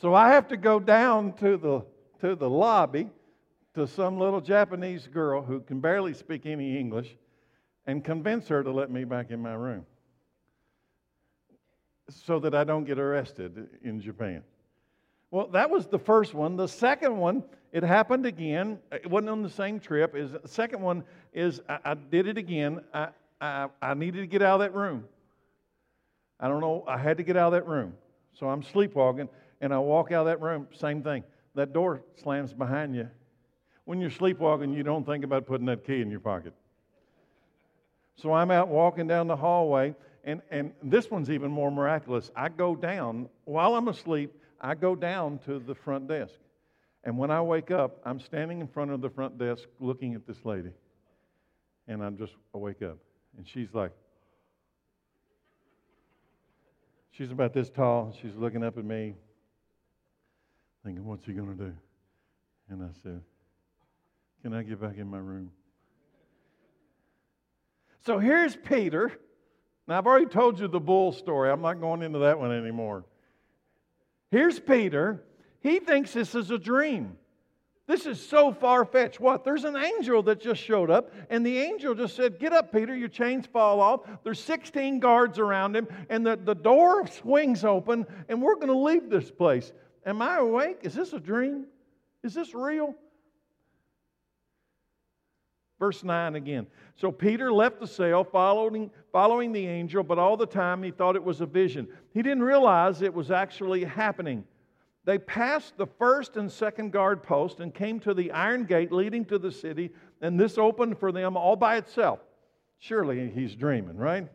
[0.00, 1.84] so I have to go down to the,
[2.22, 3.10] to the lobby
[3.74, 7.14] to some little Japanese girl who can barely speak any English
[7.86, 9.84] and convince her to let me back in my room
[12.08, 14.42] so that I don't get arrested in Japan.
[15.30, 16.56] Well, that was the first one.
[16.56, 18.78] The second one, it happened again.
[18.90, 20.16] It wasn't on the same trip.
[20.16, 22.80] Is the second one is I, I did it again.
[22.94, 25.04] I, I, I needed to get out of that room.
[26.42, 26.84] I don't know.
[26.86, 27.94] I had to get out of that room.
[28.38, 29.30] So I'm sleepwalking,
[29.62, 30.68] and I walk out of that room.
[30.74, 31.24] Same thing.
[31.54, 33.08] That door slams behind you.
[33.86, 36.52] When you're sleepwalking, you don't think about putting that key in your pocket.
[38.16, 42.30] So I'm out walking down the hallway, and, and this one's even more miraculous.
[42.36, 46.34] I go down while I'm asleep I go down to the front desk.
[47.04, 50.24] And when I wake up, I'm standing in front of the front desk looking at
[50.24, 50.70] this lady.
[51.88, 52.98] And I'm just, I wake up.
[53.36, 53.90] And she's like,
[57.12, 58.14] she's about this tall.
[58.20, 59.14] She's looking up at me,
[60.84, 61.72] thinking, what's he going to do?
[62.68, 63.20] And I said,
[64.42, 65.50] can I get back in my room?
[68.04, 69.12] So here's Peter.
[69.86, 71.50] Now, I've already told you the bull story.
[71.50, 73.04] I'm not going into that one anymore.
[74.30, 75.22] Here's Peter.
[75.60, 77.16] He thinks this is a dream.
[77.92, 79.20] This is so far fetched.
[79.20, 79.44] What?
[79.44, 82.96] There's an angel that just showed up, and the angel just said, Get up, Peter,
[82.96, 84.08] your chains fall off.
[84.24, 88.78] There's 16 guards around him, and the, the door swings open, and we're going to
[88.78, 89.74] leave this place.
[90.06, 90.78] Am I awake?
[90.84, 91.66] Is this a dream?
[92.24, 92.94] Is this real?
[95.78, 96.68] Verse 9 again.
[96.96, 101.14] So Peter left the cell following, following the angel, but all the time he thought
[101.14, 101.86] it was a vision.
[102.14, 104.44] He didn't realize it was actually happening.
[105.04, 109.24] They passed the first and second guard post and came to the iron gate leading
[109.26, 112.20] to the city, and this opened for them all by itself.
[112.78, 114.28] Surely he's dreaming, right?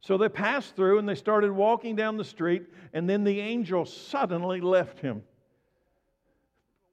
[0.00, 3.84] So they passed through and they started walking down the street, and then the angel
[3.84, 5.22] suddenly left him.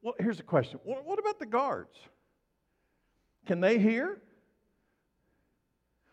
[0.01, 1.97] Well, here's a question What about the guards?
[3.47, 4.21] Can they hear?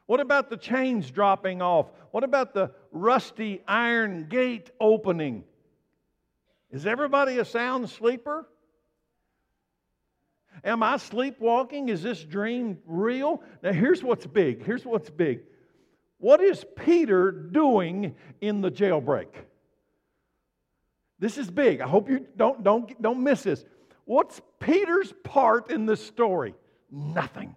[0.07, 1.87] What about the chains dropping off?
[2.11, 5.45] What about the rusty iron gate opening?
[6.73, 8.49] Is everybody a sound sleeper?
[10.65, 11.91] Am I sleepwalking?
[11.91, 13.43] Is this dream real?
[13.63, 14.65] Now, here's what's big.
[14.65, 15.41] Here's what's big.
[16.19, 19.29] What is Peter doing in the jailbreak?
[21.19, 21.81] This is big.
[21.81, 23.65] I hope you don't, don't, don't miss this.
[24.05, 26.55] What's Peter's part in this story?
[26.91, 27.55] Nothing.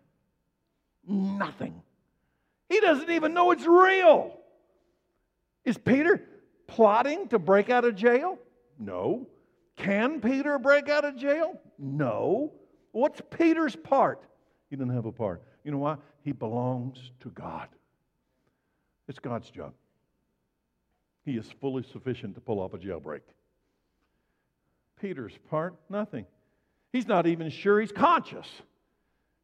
[1.07, 1.81] Nothing.
[2.69, 4.39] He doesn't even know it's real.
[5.63, 6.21] Is Peter
[6.67, 8.39] plotting to break out of jail?
[8.79, 9.27] No.
[9.75, 11.59] Can Peter break out of jail?
[11.77, 12.53] No.
[12.91, 14.23] What's Peter's part?
[14.69, 15.43] He doesn't have a part.
[15.63, 15.97] You know why?
[16.21, 17.67] He belongs to God.
[19.07, 19.73] It's God's job.
[21.25, 23.21] He is fully sufficient to pull off a jailbreak.
[25.01, 26.25] Peter's part, nothing.
[26.93, 28.47] He's not even sure he's conscious.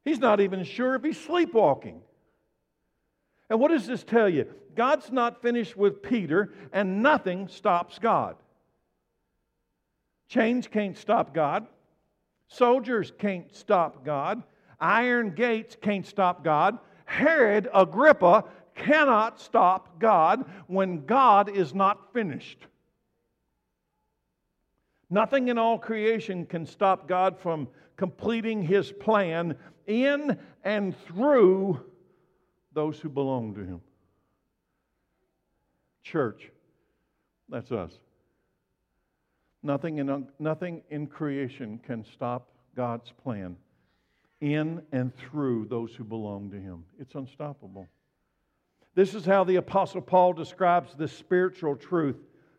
[0.04, 2.00] He's not even sure if he's sleepwalking.
[3.50, 4.46] And what does this tell you?
[4.74, 8.36] God's not finished with Peter, and nothing stops God.
[10.32, 11.66] Chains can't stop God.
[12.48, 14.42] Soldiers can't stop God.
[14.80, 16.78] Iron gates can't stop God.
[17.04, 22.66] Herod Agrippa cannot stop God when God is not finished.
[25.10, 27.68] Nothing in all creation can stop God from
[27.98, 29.54] completing his plan
[29.86, 31.78] in and through
[32.72, 33.82] those who belong to Him.
[36.02, 36.50] Church,
[37.50, 37.92] that's us.
[39.62, 43.56] Nothing in, nothing in creation can stop God's plan
[44.40, 46.84] in and through those who belong to Him.
[46.98, 47.88] It's unstoppable.
[48.94, 52.16] This is how the Apostle Paul describes this spiritual truth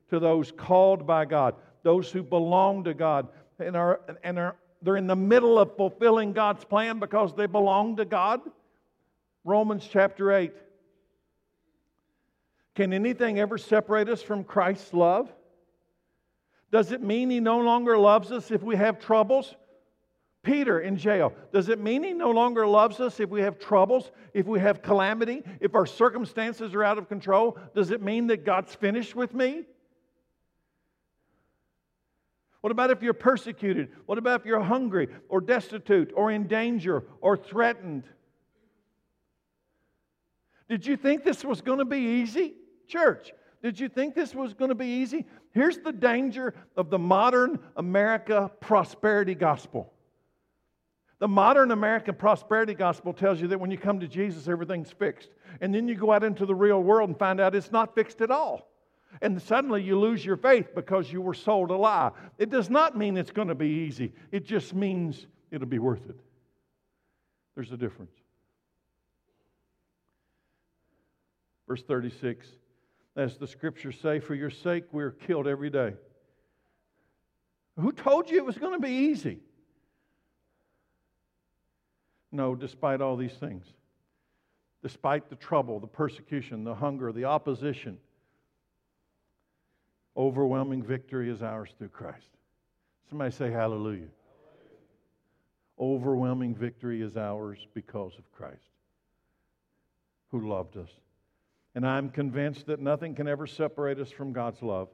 [0.10, 3.28] to those called by God, those who belong to God
[3.60, 7.96] and are, and are they're in the middle of fulfilling God's plan because they belong
[7.98, 8.42] to God.
[9.46, 10.52] Romans chapter 8.
[12.76, 15.32] Can anything ever separate us from Christ's love?
[16.74, 19.56] Does it mean He no longer loves us if we have troubles?
[20.42, 21.32] Peter in jail.
[21.54, 24.82] Does it mean He no longer loves us if we have troubles, if we have
[24.82, 27.60] calamity, if our circumstances are out of control?
[27.76, 29.66] Does it mean that God's finished with me?
[32.62, 33.90] What about if you're persecuted?
[34.08, 38.06] What about if you're hungry or destitute or in danger or threatened?
[40.68, 42.56] Did you think this was going to be easy?
[42.88, 43.32] Church,
[43.64, 45.26] Did you think this was going to be easy?
[45.54, 49.94] Here's the danger of the modern America prosperity gospel.
[51.20, 55.30] The modern American prosperity gospel tells you that when you come to Jesus, everything's fixed.
[55.62, 58.20] And then you go out into the real world and find out it's not fixed
[58.20, 58.70] at all.
[59.22, 62.12] And suddenly you lose your faith because you were sold a lie.
[62.38, 66.10] It does not mean it's going to be easy, it just means it'll be worth
[66.10, 66.20] it.
[67.56, 68.12] There's a difference.
[71.66, 72.46] Verse 36
[73.16, 75.94] As the scriptures say, for your sake we are killed every day.
[77.80, 79.40] Who told you it was going to be easy?
[82.32, 83.66] No, despite all these things,
[84.82, 88.00] despite the trouble, the persecution, the hunger, the opposition,
[90.18, 92.30] overwhelming victory is ours through Christ.
[93.10, 94.10] Somebody say hallelujah.
[95.80, 98.72] Overwhelming victory is ours because of Christ,
[100.32, 100.90] who loved us.
[101.76, 104.90] And I'm convinced that nothing can ever separate us from God's love.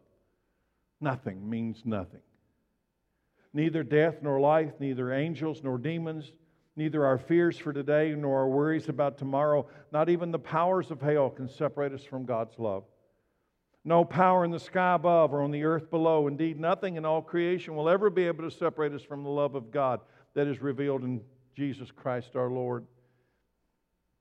[1.02, 2.22] Nothing means nothing.
[3.54, 6.32] Neither death nor life, neither angels nor demons,
[6.76, 11.02] neither our fears for today nor our worries about tomorrow, not even the powers of
[11.02, 12.84] hell can separate us from God's love.
[13.84, 16.28] No power in the sky above or on the earth below.
[16.28, 19.56] Indeed, nothing in all creation will ever be able to separate us from the love
[19.56, 20.02] of God
[20.36, 21.22] that is revealed in
[21.56, 22.86] Jesus Christ our Lord.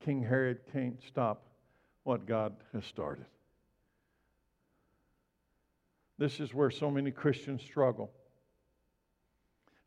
[0.04, 1.47] King Herod can't stop
[2.08, 3.26] what God has started.
[6.16, 8.10] This is where so many Christians struggle.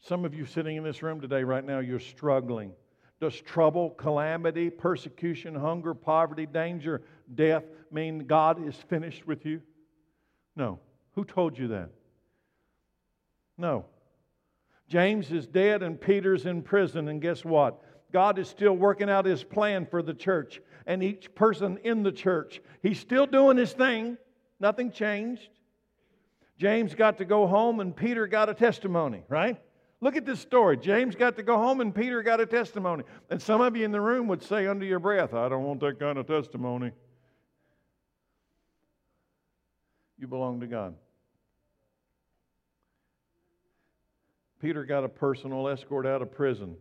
[0.01, 2.73] Some of you sitting in this room today, right now, you're struggling.
[3.19, 7.01] Does trouble, calamity, persecution, hunger, poverty, danger,
[7.33, 9.59] death mean God is finished with you?
[10.55, 10.79] No.
[11.13, 11.89] Who told you that?
[13.57, 13.85] No.
[14.87, 17.81] James is dead and Peter's in prison, and guess what?
[18.11, 22.11] God is still working out his plan for the church and each person in the
[22.11, 22.61] church.
[22.81, 24.17] He's still doing his thing,
[24.59, 25.49] nothing changed.
[26.57, 29.57] James got to go home and Peter got a testimony, right?
[29.99, 30.77] Look at this story.
[30.77, 33.03] James got to go home and Peter got a testimony.
[33.29, 35.79] And some of you in the room would say under your breath, I don't want
[35.81, 36.91] that kind of testimony.
[40.17, 40.95] You belong to God.
[44.59, 46.75] Peter got a personal escort out of prison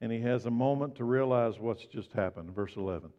[0.00, 2.54] and he has a moment to realize what's just happened.
[2.54, 3.10] Verse 11.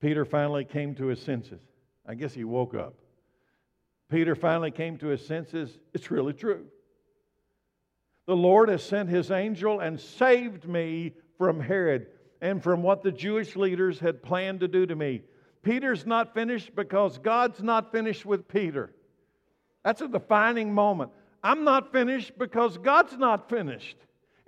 [0.00, 1.60] Peter finally came to his senses.
[2.06, 2.94] I guess he woke up.
[4.10, 5.78] Peter finally came to his senses.
[5.92, 6.66] It's really true.
[8.26, 12.06] The Lord has sent his angel and saved me from Herod
[12.40, 15.22] and from what the Jewish leaders had planned to do to me.
[15.62, 18.92] Peter's not finished because God's not finished with Peter.
[19.84, 21.10] That's a defining moment.
[21.42, 23.96] I'm not finished because God's not finished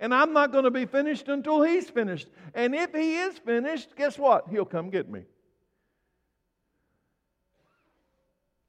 [0.01, 2.27] and I'm not going to be finished until He's finished.
[2.53, 4.49] And if He is finished, guess what?
[4.49, 5.21] He'll come get me.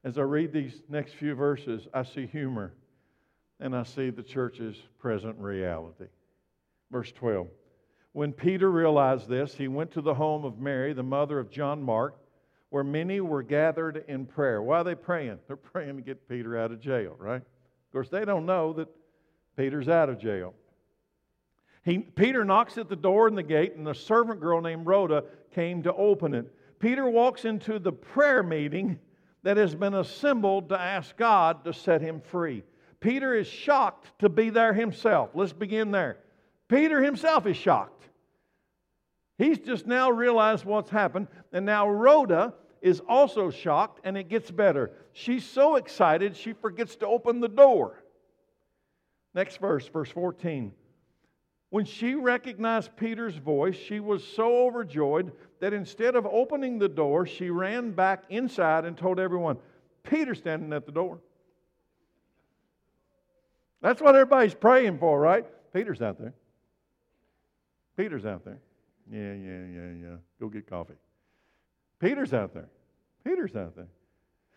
[0.05, 2.75] As I read these next few verses, I see humor
[3.61, 6.07] and I see the church's present reality.
[6.91, 7.49] Verse 12.
[8.13, 11.83] When Peter realized this, he went to the home of Mary, the mother of John
[11.83, 12.19] Mark,
[12.69, 14.61] where many were gathered in prayer.
[14.61, 15.39] Why are they praying?
[15.47, 17.41] They're praying to get Peter out of jail, right?
[17.41, 18.89] Of course, they don't know that
[19.57, 20.55] Peter's out of jail.
[21.85, 25.25] He, Peter knocks at the door in the gate, and a servant girl named Rhoda
[25.53, 26.53] came to open it.
[26.79, 28.99] Peter walks into the prayer meeting
[29.43, 32.63] that has been assembled to ask God to set him free.
[33.01, 35.31] Peter is shocked to be there himself.
[35.35, 36.19] Let's begin there.
[36.69, 38.09] Peter himself is shocked.
[39.39, 44.53] He's just now realized what's happened, and now Rhoda is also shocked, and it gets
[44.53, 44.93] better.
[45.13, 48.05] She's so excited she forgets to open the door.
[49.35, 50.73] Next verse, verse 14.
[51.73, 57.25] When she recognized Peter's voice, she was so overjoyed that instead of opening the door,
[57.25, 59.57] she ran back inside and told everyone,
[60.03, 61.19] Peter's standing at the door.
[63.81, 65.47] That's what everybody's praying for, right?
[65.73, 66.35] Peter's out there.
[67.97, 68.59] Peter's out there.
[69.11, 70.17] Yeah, yeah, yeah, yeah.
[70.41, 70.99] Go get coffee.
[72.01, 72.69] Peter's out there.
[73.25, 73.89] Peter's out there.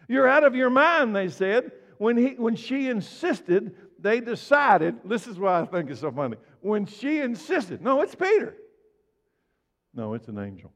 [0.09, 1.71] You're out of your mind, they said.
[1.97, 6.37] When, he, when she insisted they decided, this is why I think it's so funny,
[6.61, 8.55] when she insisted, no, it's Peter.
[9.93, 10.71] No, it's an angel.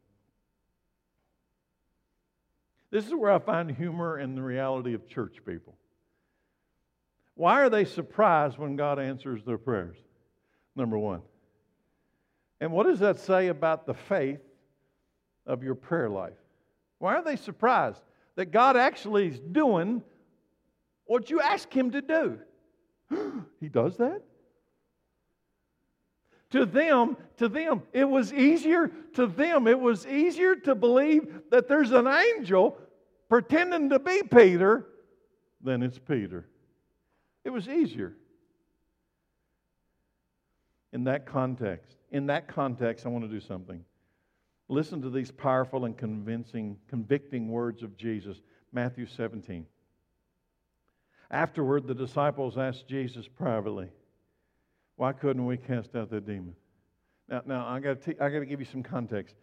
[2.91, 5.76] This is where I find humor in the reality of church people.
[7.36, 9.97] Why are they surprised when God answers their prayers?
[10.76, 11.22] Number one.
[12.59, 14.41] And what does that say about the faith
[15.45, 16.34] of your prayer life?
[16.97, 18.01] Why are they surprised
[18.36, 20.01] that God actually is doing
[21.10, 22.39] what you ask Him to do?
[23.60, 24.22] he does that?
[26.51, 31.68] To them, to them, it was easier, to them, it was easier to believe that
[31.68, 32.78] there's an angel
[33.28, 34.86] pretending to be Peter,
[35.62, 36.47] than it's Peter.
[37.43, 38.14] It was easier.
[40.93, 43.84] In that context, in that context, I want to do something.
[44.68, 48.41] Listen to these powerful and convincing, convicting words of Jesus.
[48.72, 49.66] Matthew 17.
[51.32, 53.89] Afterward, the disciples asked Jesus privately,
[54.95, 56.55] Why couldn't we cast out that demon?
[57.27, 59.36] Now, now I got to give you some context.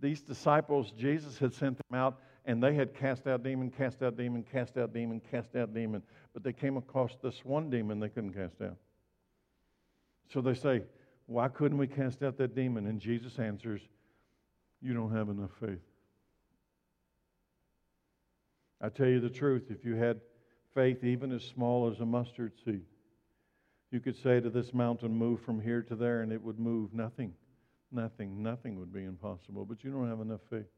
[0.00, 4.16] These disciples, Jesus had sent them out, and they had cast out demon, cast out
[4.16, 6.02] demon, cast out demon, cast out demon.
[6.32, 8.76] But they came across this one demon they couldn't cast out.
[10.32, 10.82] So they say,
[11.26, 12.86] Why couldn't we cast out that demon?
[12.86, 13.80] And Jesus answers,
[14.82, 15.78] You don't have enough faith.
[18.80, 20.20] I tell you the truth, if you had
[20.78, 22.82] faith even as small as a mustard seed,
[23.90, 26.94] you could say to this mountain, Move from here to there, and it would move.
[26.94, 27.32] Nothing,
[27.90, 29.64] nothing, nothing would be impossible.
[29.64, 30.70] But you don't have enough faith.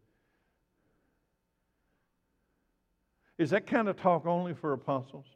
[3.36, 5.26] Is that kind of talk only for apostles?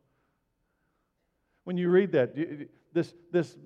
[1.64, 2.34] When you read that,
[2.94, 3.58] this, this,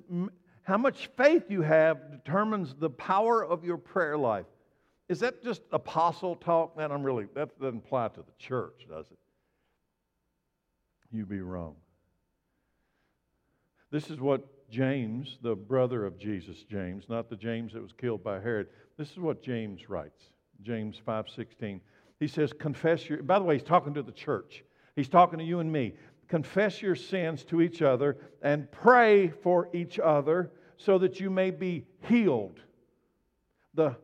[0.62, 4.46] how much faith you have determines the power of your prayer life.
[5.09, 6.76] Is that just apostle talk?
[6.76, 9.18] That I'm really that doesn't apply to the church, does it?
[11.11, 11.76] You be wrong.
[13.90, 18.22] This is what James, the brother of Jesus, James, not the James that was killed
[18.22, 18.68] by Herod.
[18.98, 20.30] This is what James writes.
[20.62, 21.80] James 5:16.
[22.20, 24.64] He says, "Confess your." By the way, he's talking to the church.
[24.96, 25.96] He's talking to you and me.
[26.26, 31.50] Confess your sins to each other and pray for each other so that you may
[31.50, 32.61] be healed.
[33.72, 33.96] The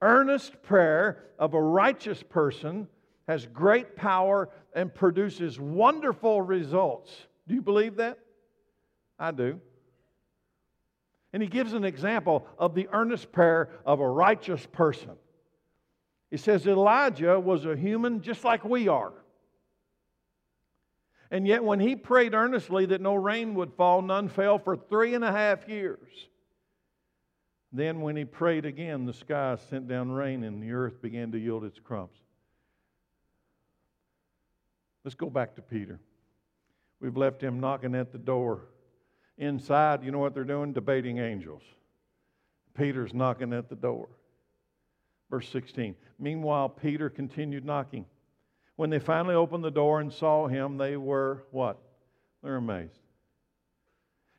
[0.00, 2.88] earnest prayer of a righteous person
[3.28, 7.10] has great power and produces wonderful results.
[7.46, 8.18] Do you believe that?
[9.18, 9.60] I do.
[11.32, 15.12] And he gives an example of the earnest prayer of a righteous person.
[16.30, 19.12] He says Elijah was a human just like we are.
[21.30, 25.14] And yet, when he prayed earnestly that no rain would fall, none fell for three
[25.14, 26.08] and a half years.
[27.72, 31.38] Then, when he prayed again, the sky sent down rain and the earth began to
[31.38, 32.18] yield its crops.
[35.04, 35.98] Let's go back to Peter.
[37.00, 38.60] We've left him knocking at the door.
[39.38, 40.72] Inside, you know what they're doing?
[40.72, 41.62] Debating angels.
[42.74, 44.08] Peter's knocking at the door.
[45.30, 45.96] Verse 16.
[46.18, 48.06] Meanwhile, Peter continued knocking.
[48.76, 51.78] When they finally opened the door and saw him, they were what?
[52.42, 52.98] They're amazed.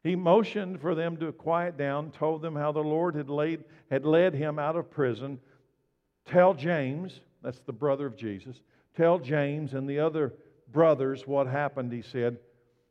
[0.04, 4.06] He motioned for them to quiet down, told them how the Lord had, laid, had
[4.06, 5.40] led him out of prison.
[6.26, 8.62] Tell James, that's the brother of Jesus,
[8.96, 10.34] tell James and the other
[10.74, 12.38] brothers what happened, he said.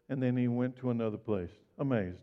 [0.09, 1.51] And then he went to another place.
[1.79, 2.19] Amazed.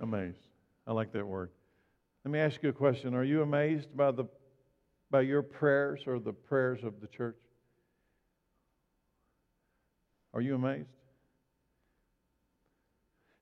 [0.00, 0.38] Amazed.
[0.86, 1.50] I like that word.
[2.24, 3.14] Let me ask you a question.
[3.14, 4.24] Are you amazed by, the,
[5.10, 7.36] by your prayers or the prayers of the church?
[10.32, 10.88] Are you amazed?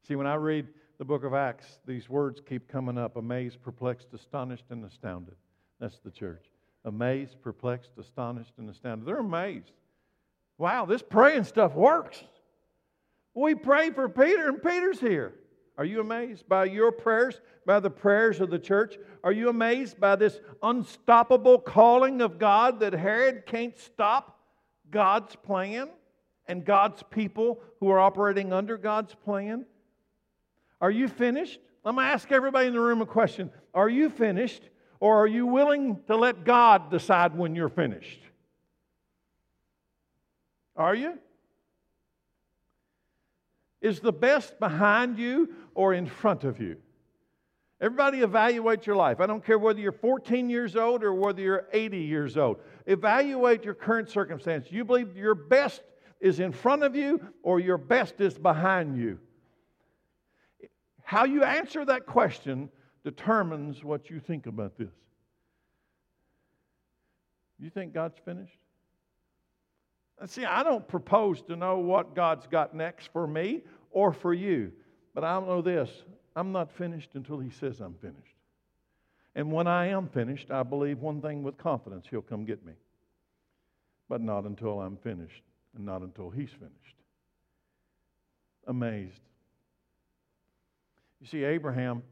[0.06, 0.66] See, when I read
[0.98, 5.34] the book of Acts, these words keep coming up amazed, perplexed, astonished, and astounded.
[5.80, 6.44] That's the church.
[6.88, 9.06] Amazed, perplexed, astonished, and astounded.
[9.06, 9.72] They're amazed.
[10.56, 12.24] Wow, this praying stuff works.
[13.34, 15.34] We pray for Peter, and Peter's here.
[15.76, 18.96] Are you amazed by your prayers, by the prayers of the church?
[19.22, 24.40] Are you amazed by this unstoppable calling of God that Herod can't stop
[24.90, 25.90] God's plan
[26.46, 29.66] and God's people who are operating under God's plan?
[30.80, 31.60] Are you finished?
[31.84, 33.50] I'm going to ask everybody in the room a question.
[33.74, 34.62] Are you finished,
[35.00, 38.20] or are you willing to let God decide when you're finished?
[40.76, 41.18] Are you?
[43.80, 46.76] Is the best behind you or in front of you?
[47.80, 49.20] Everybody evaluate your life.
[49.20, 52.58] I don't care whether you're 14 years old or whether you're 80 years old.
[52.86, 54.66] Evaluate your current circumstance.
[54.70, 55.82] You believe your best
[56.20, 59.20] is in front of you or your best is behind you?
[61.04, 62.68] How you answer that question
[63.04, 64.92] determines what you think about this.
[67.58, 68.58] You think God's finished?
[70.26, 74.72] See, I don't propose to know what God's got next for me or for you,
[75.14, 75.90] but I know this
[76.34, 78.34] I'm not finished until He says I'm finished.
[79.34, 82.72] And when I am finished, I believe one thing with confidence He'll come get me.
[84.08, 85.42] But not until I'm finished,
[85.76, 86.96] and not until He's finished.
[88.66, 89.20] Amazed.
[91.20, 92.02] You see, Abraham,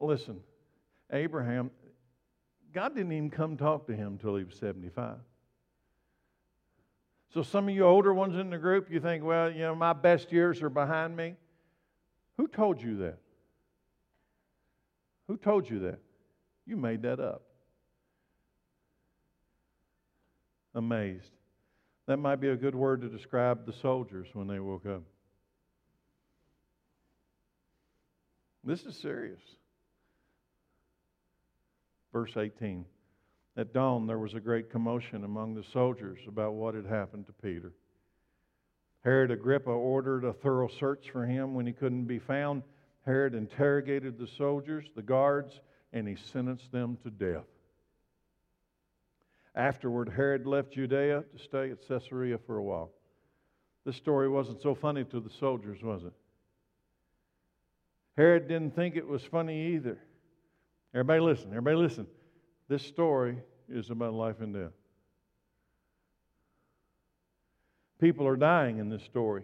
[0.00, 0.40] listen,
[1.12, 1.70] Abraham,
[2.72, 5.16] God didn't even come talk to him until he was 75.
[7.32, 9.92] So some of you older ones in the group, you think, well, you know, my
[9.92, 11.34] best years are behind me.
[12.36, 13.18] Who told you that?
[15.26, 15.98] Who told you that?
[16.66, 17.42] You made that up.
[20.78, 21.32] amazed.
[22.06, 25.02] That might be a good word to describe the soldiers when they woke up.
[28.64, 29.40] This is serious.
[32.12, 32.84] Verse 18.
[33.56, 37.32] At dawn, there was a great commotion among the soldiers about what had happened to
[37.32, 37.72] Peter.
[39.04, 41.54] Herod Agrippa ordered a thorough search for him.
[41.54, 42.62] When he couldn't be found,
[43.04, 45.60] Herod interrogated the soldiers, the guards,
[45.92, 47.46] and he sentenced them to death.
[49.54, 52.90] Afterward, Herod left Judea to stay at Caesarea for a while.
[53.84, 56.12] This story wasn't so funny to the soldiers, was it?
[58.16, 59.98] Herod didn't think it was funny either.
[60.94, 62.06] Everybody listen, everybody listen.
[62.68, 64.72] This story is about life and death.
[68.00, 69.42] People are dying in this story.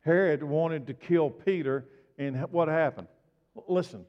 [0.00, 1.86] Herod wanted to kill Peter,
[2.18, 3.08] and what happened?
[3.68, 4.04] Listen,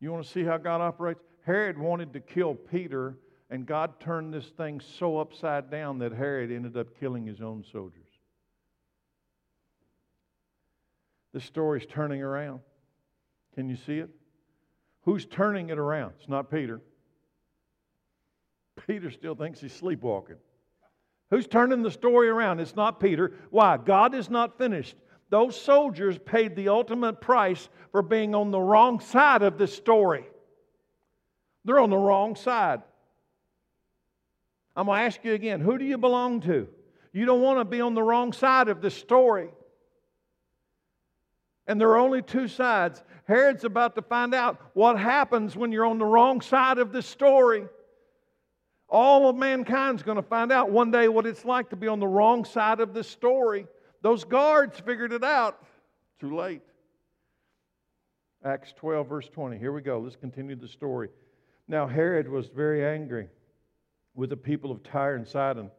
[0.00, 1.20] you want to see how God operates?
[1.44, 3.16] Herod wanted to kill Peter,
[3.50, 7.64] and God turned this thing so upside down that Herod ended up killing his own
[7.72, 8.06] soldiers.
[11.32, 12.60] This story's turning around.
[13.54, 14.10] Can you see it?
[15.02, 16.12] Who's turning it around?
[16.18, 16.80] It's not Peter.
[18.86, 20.36] Peter still thinks he's sleepwalking.
[21.30, 22.60] Who's turning the story around?
[22.60, 23.32] It's not Peter.
[23.50, 23.78] Why?
[23.78, 24.96] God is not finished.
[25.30, 30.26] Those soldiers paid the ultimate price for being on the wrong side of this story.
[31.64, 32.82] They're on the wrong side.
[34.76, 36.68] I'm going to ask you again who do you belong to?
[37.12, 39.50] You don't want to be on the wrong side of this story.
[41.66, 43.02] And there are only two sides.
[43.24, 47.06] Herod's about to find out what happens when you're on the wrong side of this
[47.06, 47.66] story.
[48.88, 52.00] All of mankind's going to find out one day what it's like to be on
[52.00, 53.66] the wrong side of this story.
[54.02, 55.64] Those guards figured it out.
[56.20, 56.62] Too late.
[58.44, 59.56] Acts 12, verse 20.
[59.56, 60.00] Here we go.
[60.00, 61.08] Let's continue the story.
[61.68, 63.28] Now, Herod was very angry
[64.14, 65.70] with the people of Tyre and Sidon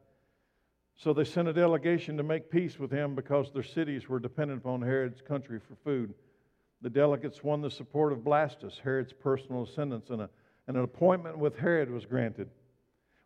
[0.95, 4.61] so they sent a delegation to make peace with him because their cities were dependent
[4.61, 6.13] upon Herod's country for food.
[6.81, 10.29] The delegates won the support of Blastus, Herod's personal assistant, and, a,
[10.67, 12.49] and an appointment with Herod was granted.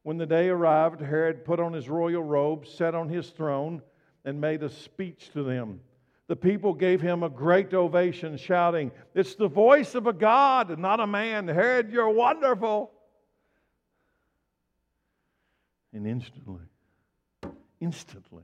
[0.03, 3.82] When the day arrived, Herod put on his royal robe, sat on his throne,
[4.24, 5.82] and made a speech to them.
[6.28, 10.99] The people gave him a great ovation, shouting, It's the voice of a God not
[10.99, 11.47] a man.
[11.47, 12.91] Herod, you're wonderful.
[15.93, 16.61] And instantly,
[17.80, 18.43] instantly.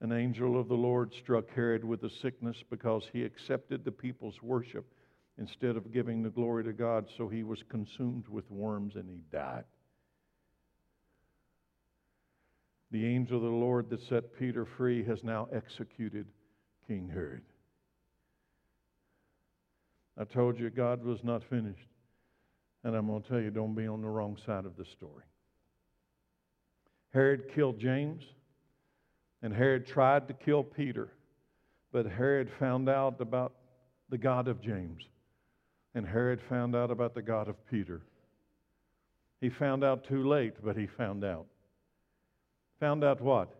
[0.00, 4.42] An angel of the Lord struck Herod with a sickness because he accepted the people's
[4.42, 4.92] worship
[5.38, 9.20] instead of giving the glory to God, so he was consumed with worms and he
[9.30, 9.64] died.
[12.90, 16.26] The angel of the Lord that set Peter free has now executed
[16.86, 17.42] King Herod.
[20.18, 21.88] I told you God was not finished.
[22.84, 25.24] And I'm going to tell you, don't be on the wrong side of the story.
[27.12, 28.24] Herod killed James,
[29.42, 31.12] and Herod tried to kill Peter,
[31.92, 33.52] but Herod found out about
[34.08, 35.02] the God of James,
[35.94, 38.02] and Herod found out about the God of Peter.
[39.40, 41.46] He found out too late, but he found out.
[42.80, 43.52] Found out what?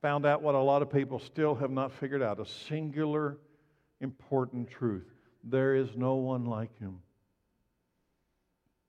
[0.00, 3.38] Found out what a lot of people still have not figured out a singular,
[4.00, 5.06] important truth.
[5.44, 6.98] There is no one like him.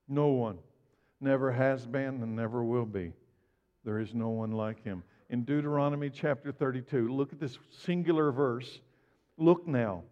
[0.08, 0.58] No one.
[1.20, 3.12] Never has been and never will be.
[3.84, 5.02] There is no one like him.
[5.30, 8.80] In Deuteronomy chapter 32, look at this singular verse.
[9.36, 10.04] Look now.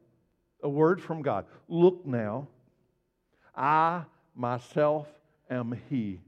[0.62, 1.47] A word from God.
[1.68, 2.49] Look now.
[3.55, 4.05] I
[4.35, 5.09] myself
[5.51, 6.20] am He.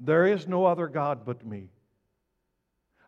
[0.00, 1.70] There is no other God but me.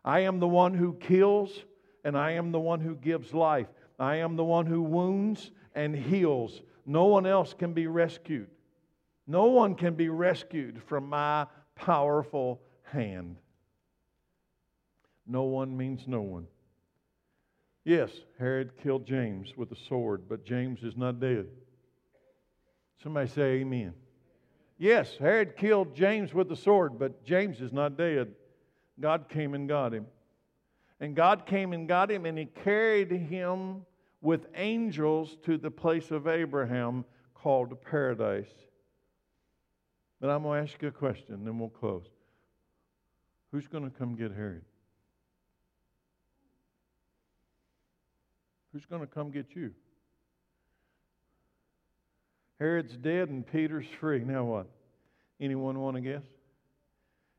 [0.05, 1.65] I am the one who kills,
[2.03, 3.67] and I am the one who gives life.
[3.99, 6.61] I am the one who wounds and heals.
[6.85, 8.47] No one else can be rescued.
[9.25, 13.37] No one can be rescued from my powerful hand.
[15.27, 16.47] No one means no one.
[17.83, 21.47] Yes, Herod killed James with a sword, but James is not dead.
[23.01, 23.93] Somebody say amen.
[24.77, 28.33] Yes, Herod killed James with a sword, but James is not dead.
[28.99, 30.05] God came and got him.
[30.99, 33.85] And God came and got him, and he carried him
[34.21, 37.05] with angels to the place of Abraham
[37.35, 38.49] called paradise.
[40.19, 42.05] But I'm going to ask you a question, then we'll close.
[43.51, 44.63] Who's going to come get Herod?
[48.77, 49.71] Who's going to come get you?
[52.59, 54.19] Herod's dead and Peter's free.
[54.19, 54.67] Now what?
[55.41, 56.21] Anyone want to guess?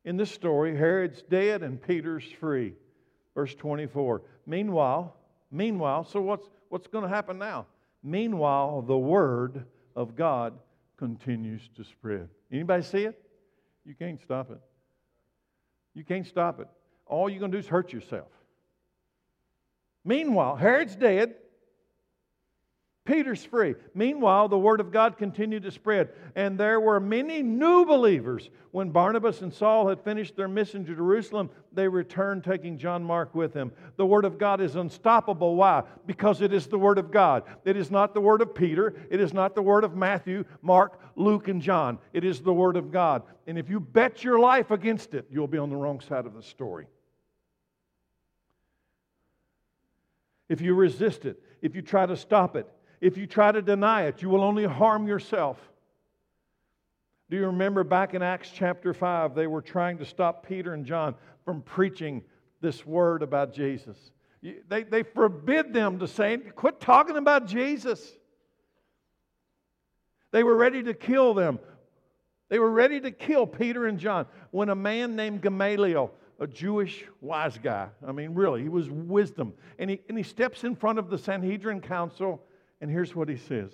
[0.05, 2.75] In this story, Herod's dead and Peter's free.
[3.37, 4.23] Verse 24.
[4.47, 5.15] Meanwhile,
[5.53, 7.67] meanwhile, so what's what's going to happen now?
[8.03, 9.65] Meanwhile, the word
[9.95, 10.55] of God
[10.97, 12.29] continues to spread.
[12.51, 13.23] Anybody see it?
[13.85, 14.61] You can't stop it.
[15.95, 16.67] You can't stop it.
[17.07, 18.27] All you're going to do is hurt yourself.
[20.09, 21.35] Meanwhile, Herod's dead.
[23.05, 23.75] Peter's free.
[23.95, 28.49] Meanwhile, the word of God continued to spread, and there were many new believers.
[28.71, 33.35] When Barnabas and Saul had finished their mission to Jerusalem, they returned, taking John Mark
[33.35, 33.71] with them.
[33.99, 35.57] The word of God is unstoppable.
[35.57, 35.83] Why?
[36.07, 37.43] Because it is the word of God.
[37.67, 41.01] It is not the word of Peter, it is not the word of Matthew, Mark,
[41.17, 41.99] Luke, and John.
[42.15, 43.25] It is the word of God.
[43.47, 46.33] And if you bet your life against it, you'll be on the wrong side of
[46.33, 46.87] the story.
[50.49, 52.67] If you resist it, if you try to stop it,
[53.01, 55.59] if you try to deny it, you will only harm yourself.
[57.31, 60.87] Do you remember back in Acts chapter 5, they were trying to stop Peter and
[60.87, 62.23] John from preaching
[62.61, 63.97] this word about Jesus?
[64.43, 68.17] They, they forbid them to say, quit talking about Jesus.
[70.31, 71.59] They were ready to kill them.
[72.49, 77.05] They were ready to kill Peter and John when a man named Gamaliel, a Jewish
[77.21, 80.99] wise guy, I mean, really, he was wisdom, and he, and he steps in front
[80.99, 82.43] of the Sanhedrin council
[82.81, 83.73] and here's what he says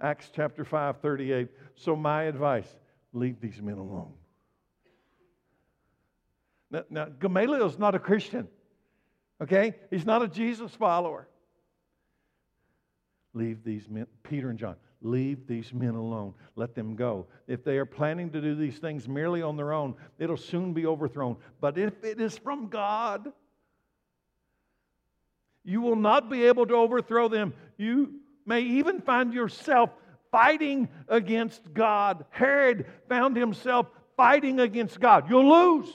[0.00, 1.48] Acts chapter 5, 38.
[1.76, 2.68] So, my advice
[3.12, 4.12] leave these men alone.
[6.70, 8.48] Now, now Gamaliel is not a Christian,
[9.40, 9.74] okay?
[9.90, 11.28] He's not a Jesus follower.
[13.34, 16.34] Leave these men, Peter and John, leave these men alone.
[16.56, 17.26] Let them go.
[17.46, 20.86] If they are planning to do these things merely on their own, it'll soon be
[20.86, 21.36] overthrown.
[21.60, 23.32] But if it is from God,
[25.64, 27.54] you will not be able to overthrow them.
[27.76, 29.90] You may even find yourself
[30.30, 32.24] fighting against God.
[32.30, 33.86] Herod found himself
[34.16, 35.28] fighting against God.
[35.28, 35.94] You'll lose.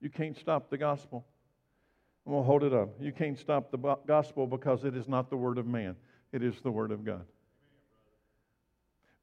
[0.00, 1.26] You can't stop the gospel.
[2.30, 2.90] I'm going to hold it up.
[3.00, 5.96] You can't stop the gospel because it is not the word of man,
[6.30, 7.24] it is the word of God.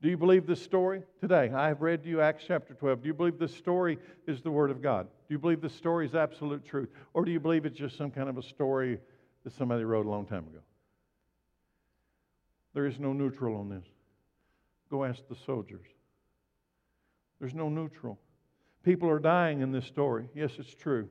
[0.01, 1.03] Do you believe this story?
[1.21, 3.03] Today, I have read to you Acts chapter 12.
[3.03, 3.97] Do you believe this story
[4.27, 5.07] is the Word of God?
[5.27, 6.89] Do you believe this story is absolute truth?
[7.13, 8.99] Or do you believe it's just some kind of a story
[9.45, 10.59] that somebody wrote a long time ago?
[12.73, 13.85] There is no neutral on this.
[14.91, 15.87] Go ask the soldiers.
[17.39, 18.19] There's no neutral.
[18.83, 20.29] People are dying in this story.
[20.35, 21.09] Yes, it's true.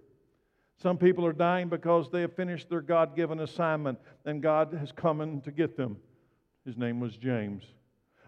[0.82, 4.92] Some people are dying because they have finished their God given assignment and God has
[4.92, 5.96] come in to get them.
[6.66, 7.64] His name was James.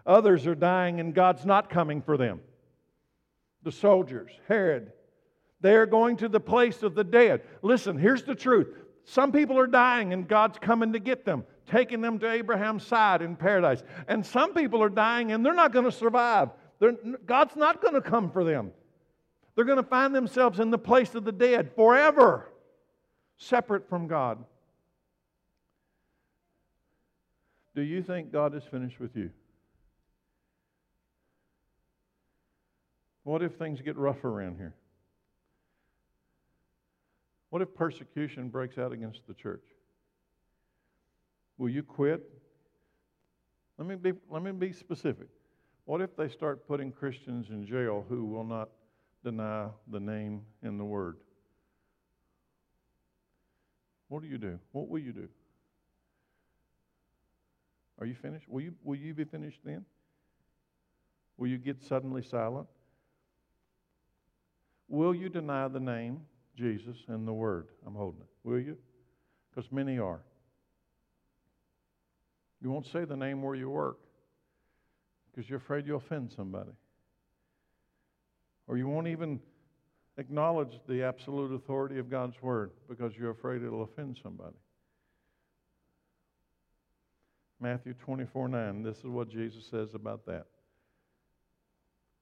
[0.05, 2.41] Others are dying and God's not coming for them.
[3.63, 4.91] The soldiers, Herod,
[5.61, 7.41] they are going to the place of the dead.
[7.61, 8.67] Listen, here's the truth.
[9.03, 13.21] Some people are dying and God's coming to get them, taking them to Abraham's side
[13.21, 13.83] in paradise.
[14.07, 16.49] And some people are dying and they're not going to survive.
[16.79, 16.95] They're,
[17.25, 18.71] God's not going to come for them.
[19.59, 22.49] They're going to find themselves in the place of the dead forever,
[23.35, 24.45] separate from God.
[27.75, 29.31] Do you think God is finished with you?
[33.23, 34.75] What if things get rough around here?
[37.49, 39.65] What if persecution breaks out against the church?
[41.57, 42.23] Will you quit?
[43.77, 45.27] Let me be, let me be specific.
[45.83, 48.69] What if they start putting Christians in jail who will not
[49.23, 51.17] deny the name and the word?
[54.07, 54.59] What do you do?
[54.71, 55.27] What will you do?
[57.99, 58.47] Are you finished?
[58.47, 59.85] Will you, will you be finished then?
[61.37, 62.67] Will you get suddenly silent?
[64.87, 66.21] Will you deny the name,
[66.57, 67.67] Jesus, and the Word?
[67.85, 68.27] I'm holding it.
[68.43, 68.77] Will you?
[69.49, 70.21] Because many are.
[72.61, 73.99] You won't say the name where you work
[75.31, 76.71] because you're afraid you'll offend somebody.
[78.69, 79.39] Or you won't even
[80.17, 84.55] acknowledge the absolute authority of God's Word because you're afraid it'll offend somebody.
[87.59, 90.45] Matthew 24 9, this is what Jesus says about that.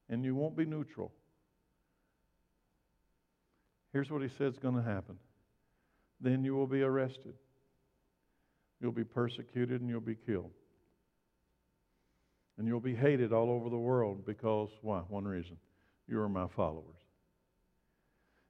[0.10, 1.12] And you won't be neutral.
[3.92, 5.18] Here's what he says is going to happen.
[6.22, 7.34] Then you will be arrested.
[8.80, 10.52] You'll be persecuted and you'll be killed.
[12.58, 15.00] And you'll be hated all over the world because, why?
[15.00, 15.58] One reason.
[16.08, 16.84] You are my followers.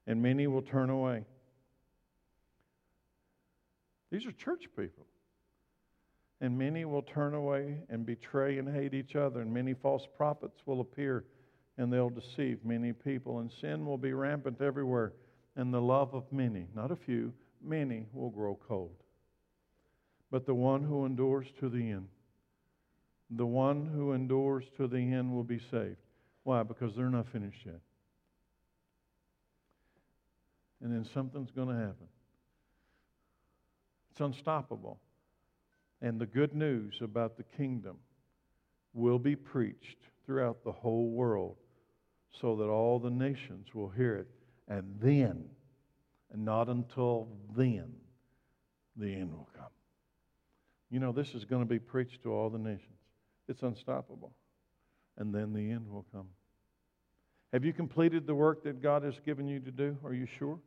[0.05, 1.25] And many will turn away.
[4.11, 5.05] These are church people.
[6.39, 10.59] And many will turn away and betray and hate each other, and many false prophets
[10.65, 11.25] will appear
[11.79, 15.13] and they'll deceive many people, and sin will be rampant everywhere
[15.57, 18.95] and the love of many, not a few, many will grow cold.
[20.31, 22.07] But the one who endures to the end,
[23.31, 25.97] the one who endures to the end will be saved.
[26.47, 26.63] Why?
[26.63, 27.81] Because they're not finished yet.
[30.81, 32.07] And then something's going to happen.
[34.11, 34.97] It's unstoppable.
[36.01, 37.97] And the good news about the kingdom
[38.93, 41.57] will be preached throughout the whole world
[42.39, 44.27] so that all the nations will hear it.
[44.69, 45.49] And then,
[46.31, 47.27] and not until
[47.57, 47.91] then,
[48.95, 49.65] the end will come.
[50.91, 53.01] You know, this is going to be preached to all the nations.
[53.49, 54.31] It's unstoppable.
[55.17, 56.27] And then the end will come.
[57.53, 59.97] Have you completed the work that God has given you to do?
[60.03, 60.59] Are you sure?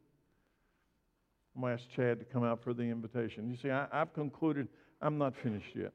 [1.55, 3.51] I'm going to ask Chad to come out for the invitation.
[3.51, 4.69] You see, I, have concluded
[5.03, 5.93] I'm not finished yet.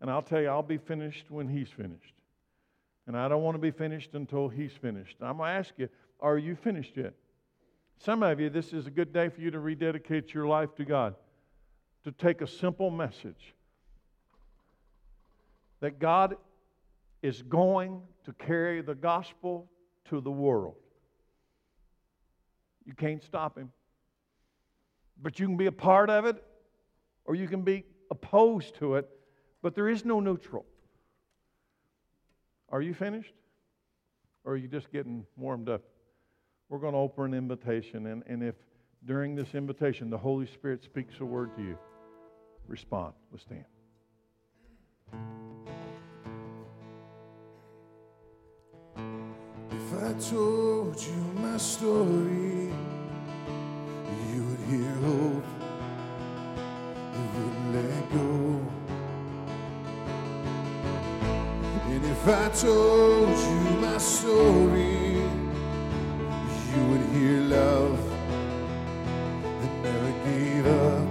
[0.00, 2.14] And I'll tell you, I'll be finished when he's finished.
[3.06, 5.16] And I don't want to be finished until he's finished.
[5.20, 5.88] I'm going to ask you,
[6.20, 7.14] are you finished yet?
[7.98, 10.84] Some of you, this is a good day for you to rededicate your life to
[10.84, 11.14] God,
[12.04, 13.54] to take a simple message
[15.80, 16.36] that God
[17.22, 19.68] is going to carry the gospel
[20.10, 20.76] to the world.
[22.84, 23.70] You can't stop him.
[25.20, 26.42] But you can be a part of it
[27.24, 29.08] or you can be opposed to it,
[29.62, 30.66] but there is no neutral.
[32.68, 33.34] Are you finished?
[34.44, 35.82] Or are you just getting warmed up?
[36.68, 38.54] We're going to open an invitation, and, and if
[39.04, 41.78] during this invitation the Holy Spirit speaks a word to you,
[42.66, 43.12] respond.
[43.30, 43.64] Let's stand.
[49.92, 52.72] If I told you my story,
[54.32, 55.44] you would hear hope,
[57.12, 58.30] you wouldn't let go.
[61.90, 65.20] And if I told you my story,
[66.70, 67.98] you would hear love
[69.60, 71.08] that never gave up.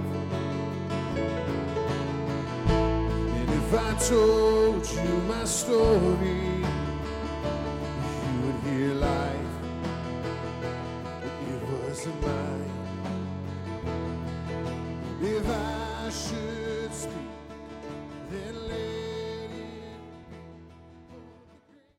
[2.66, 6.61] And if I told you my story,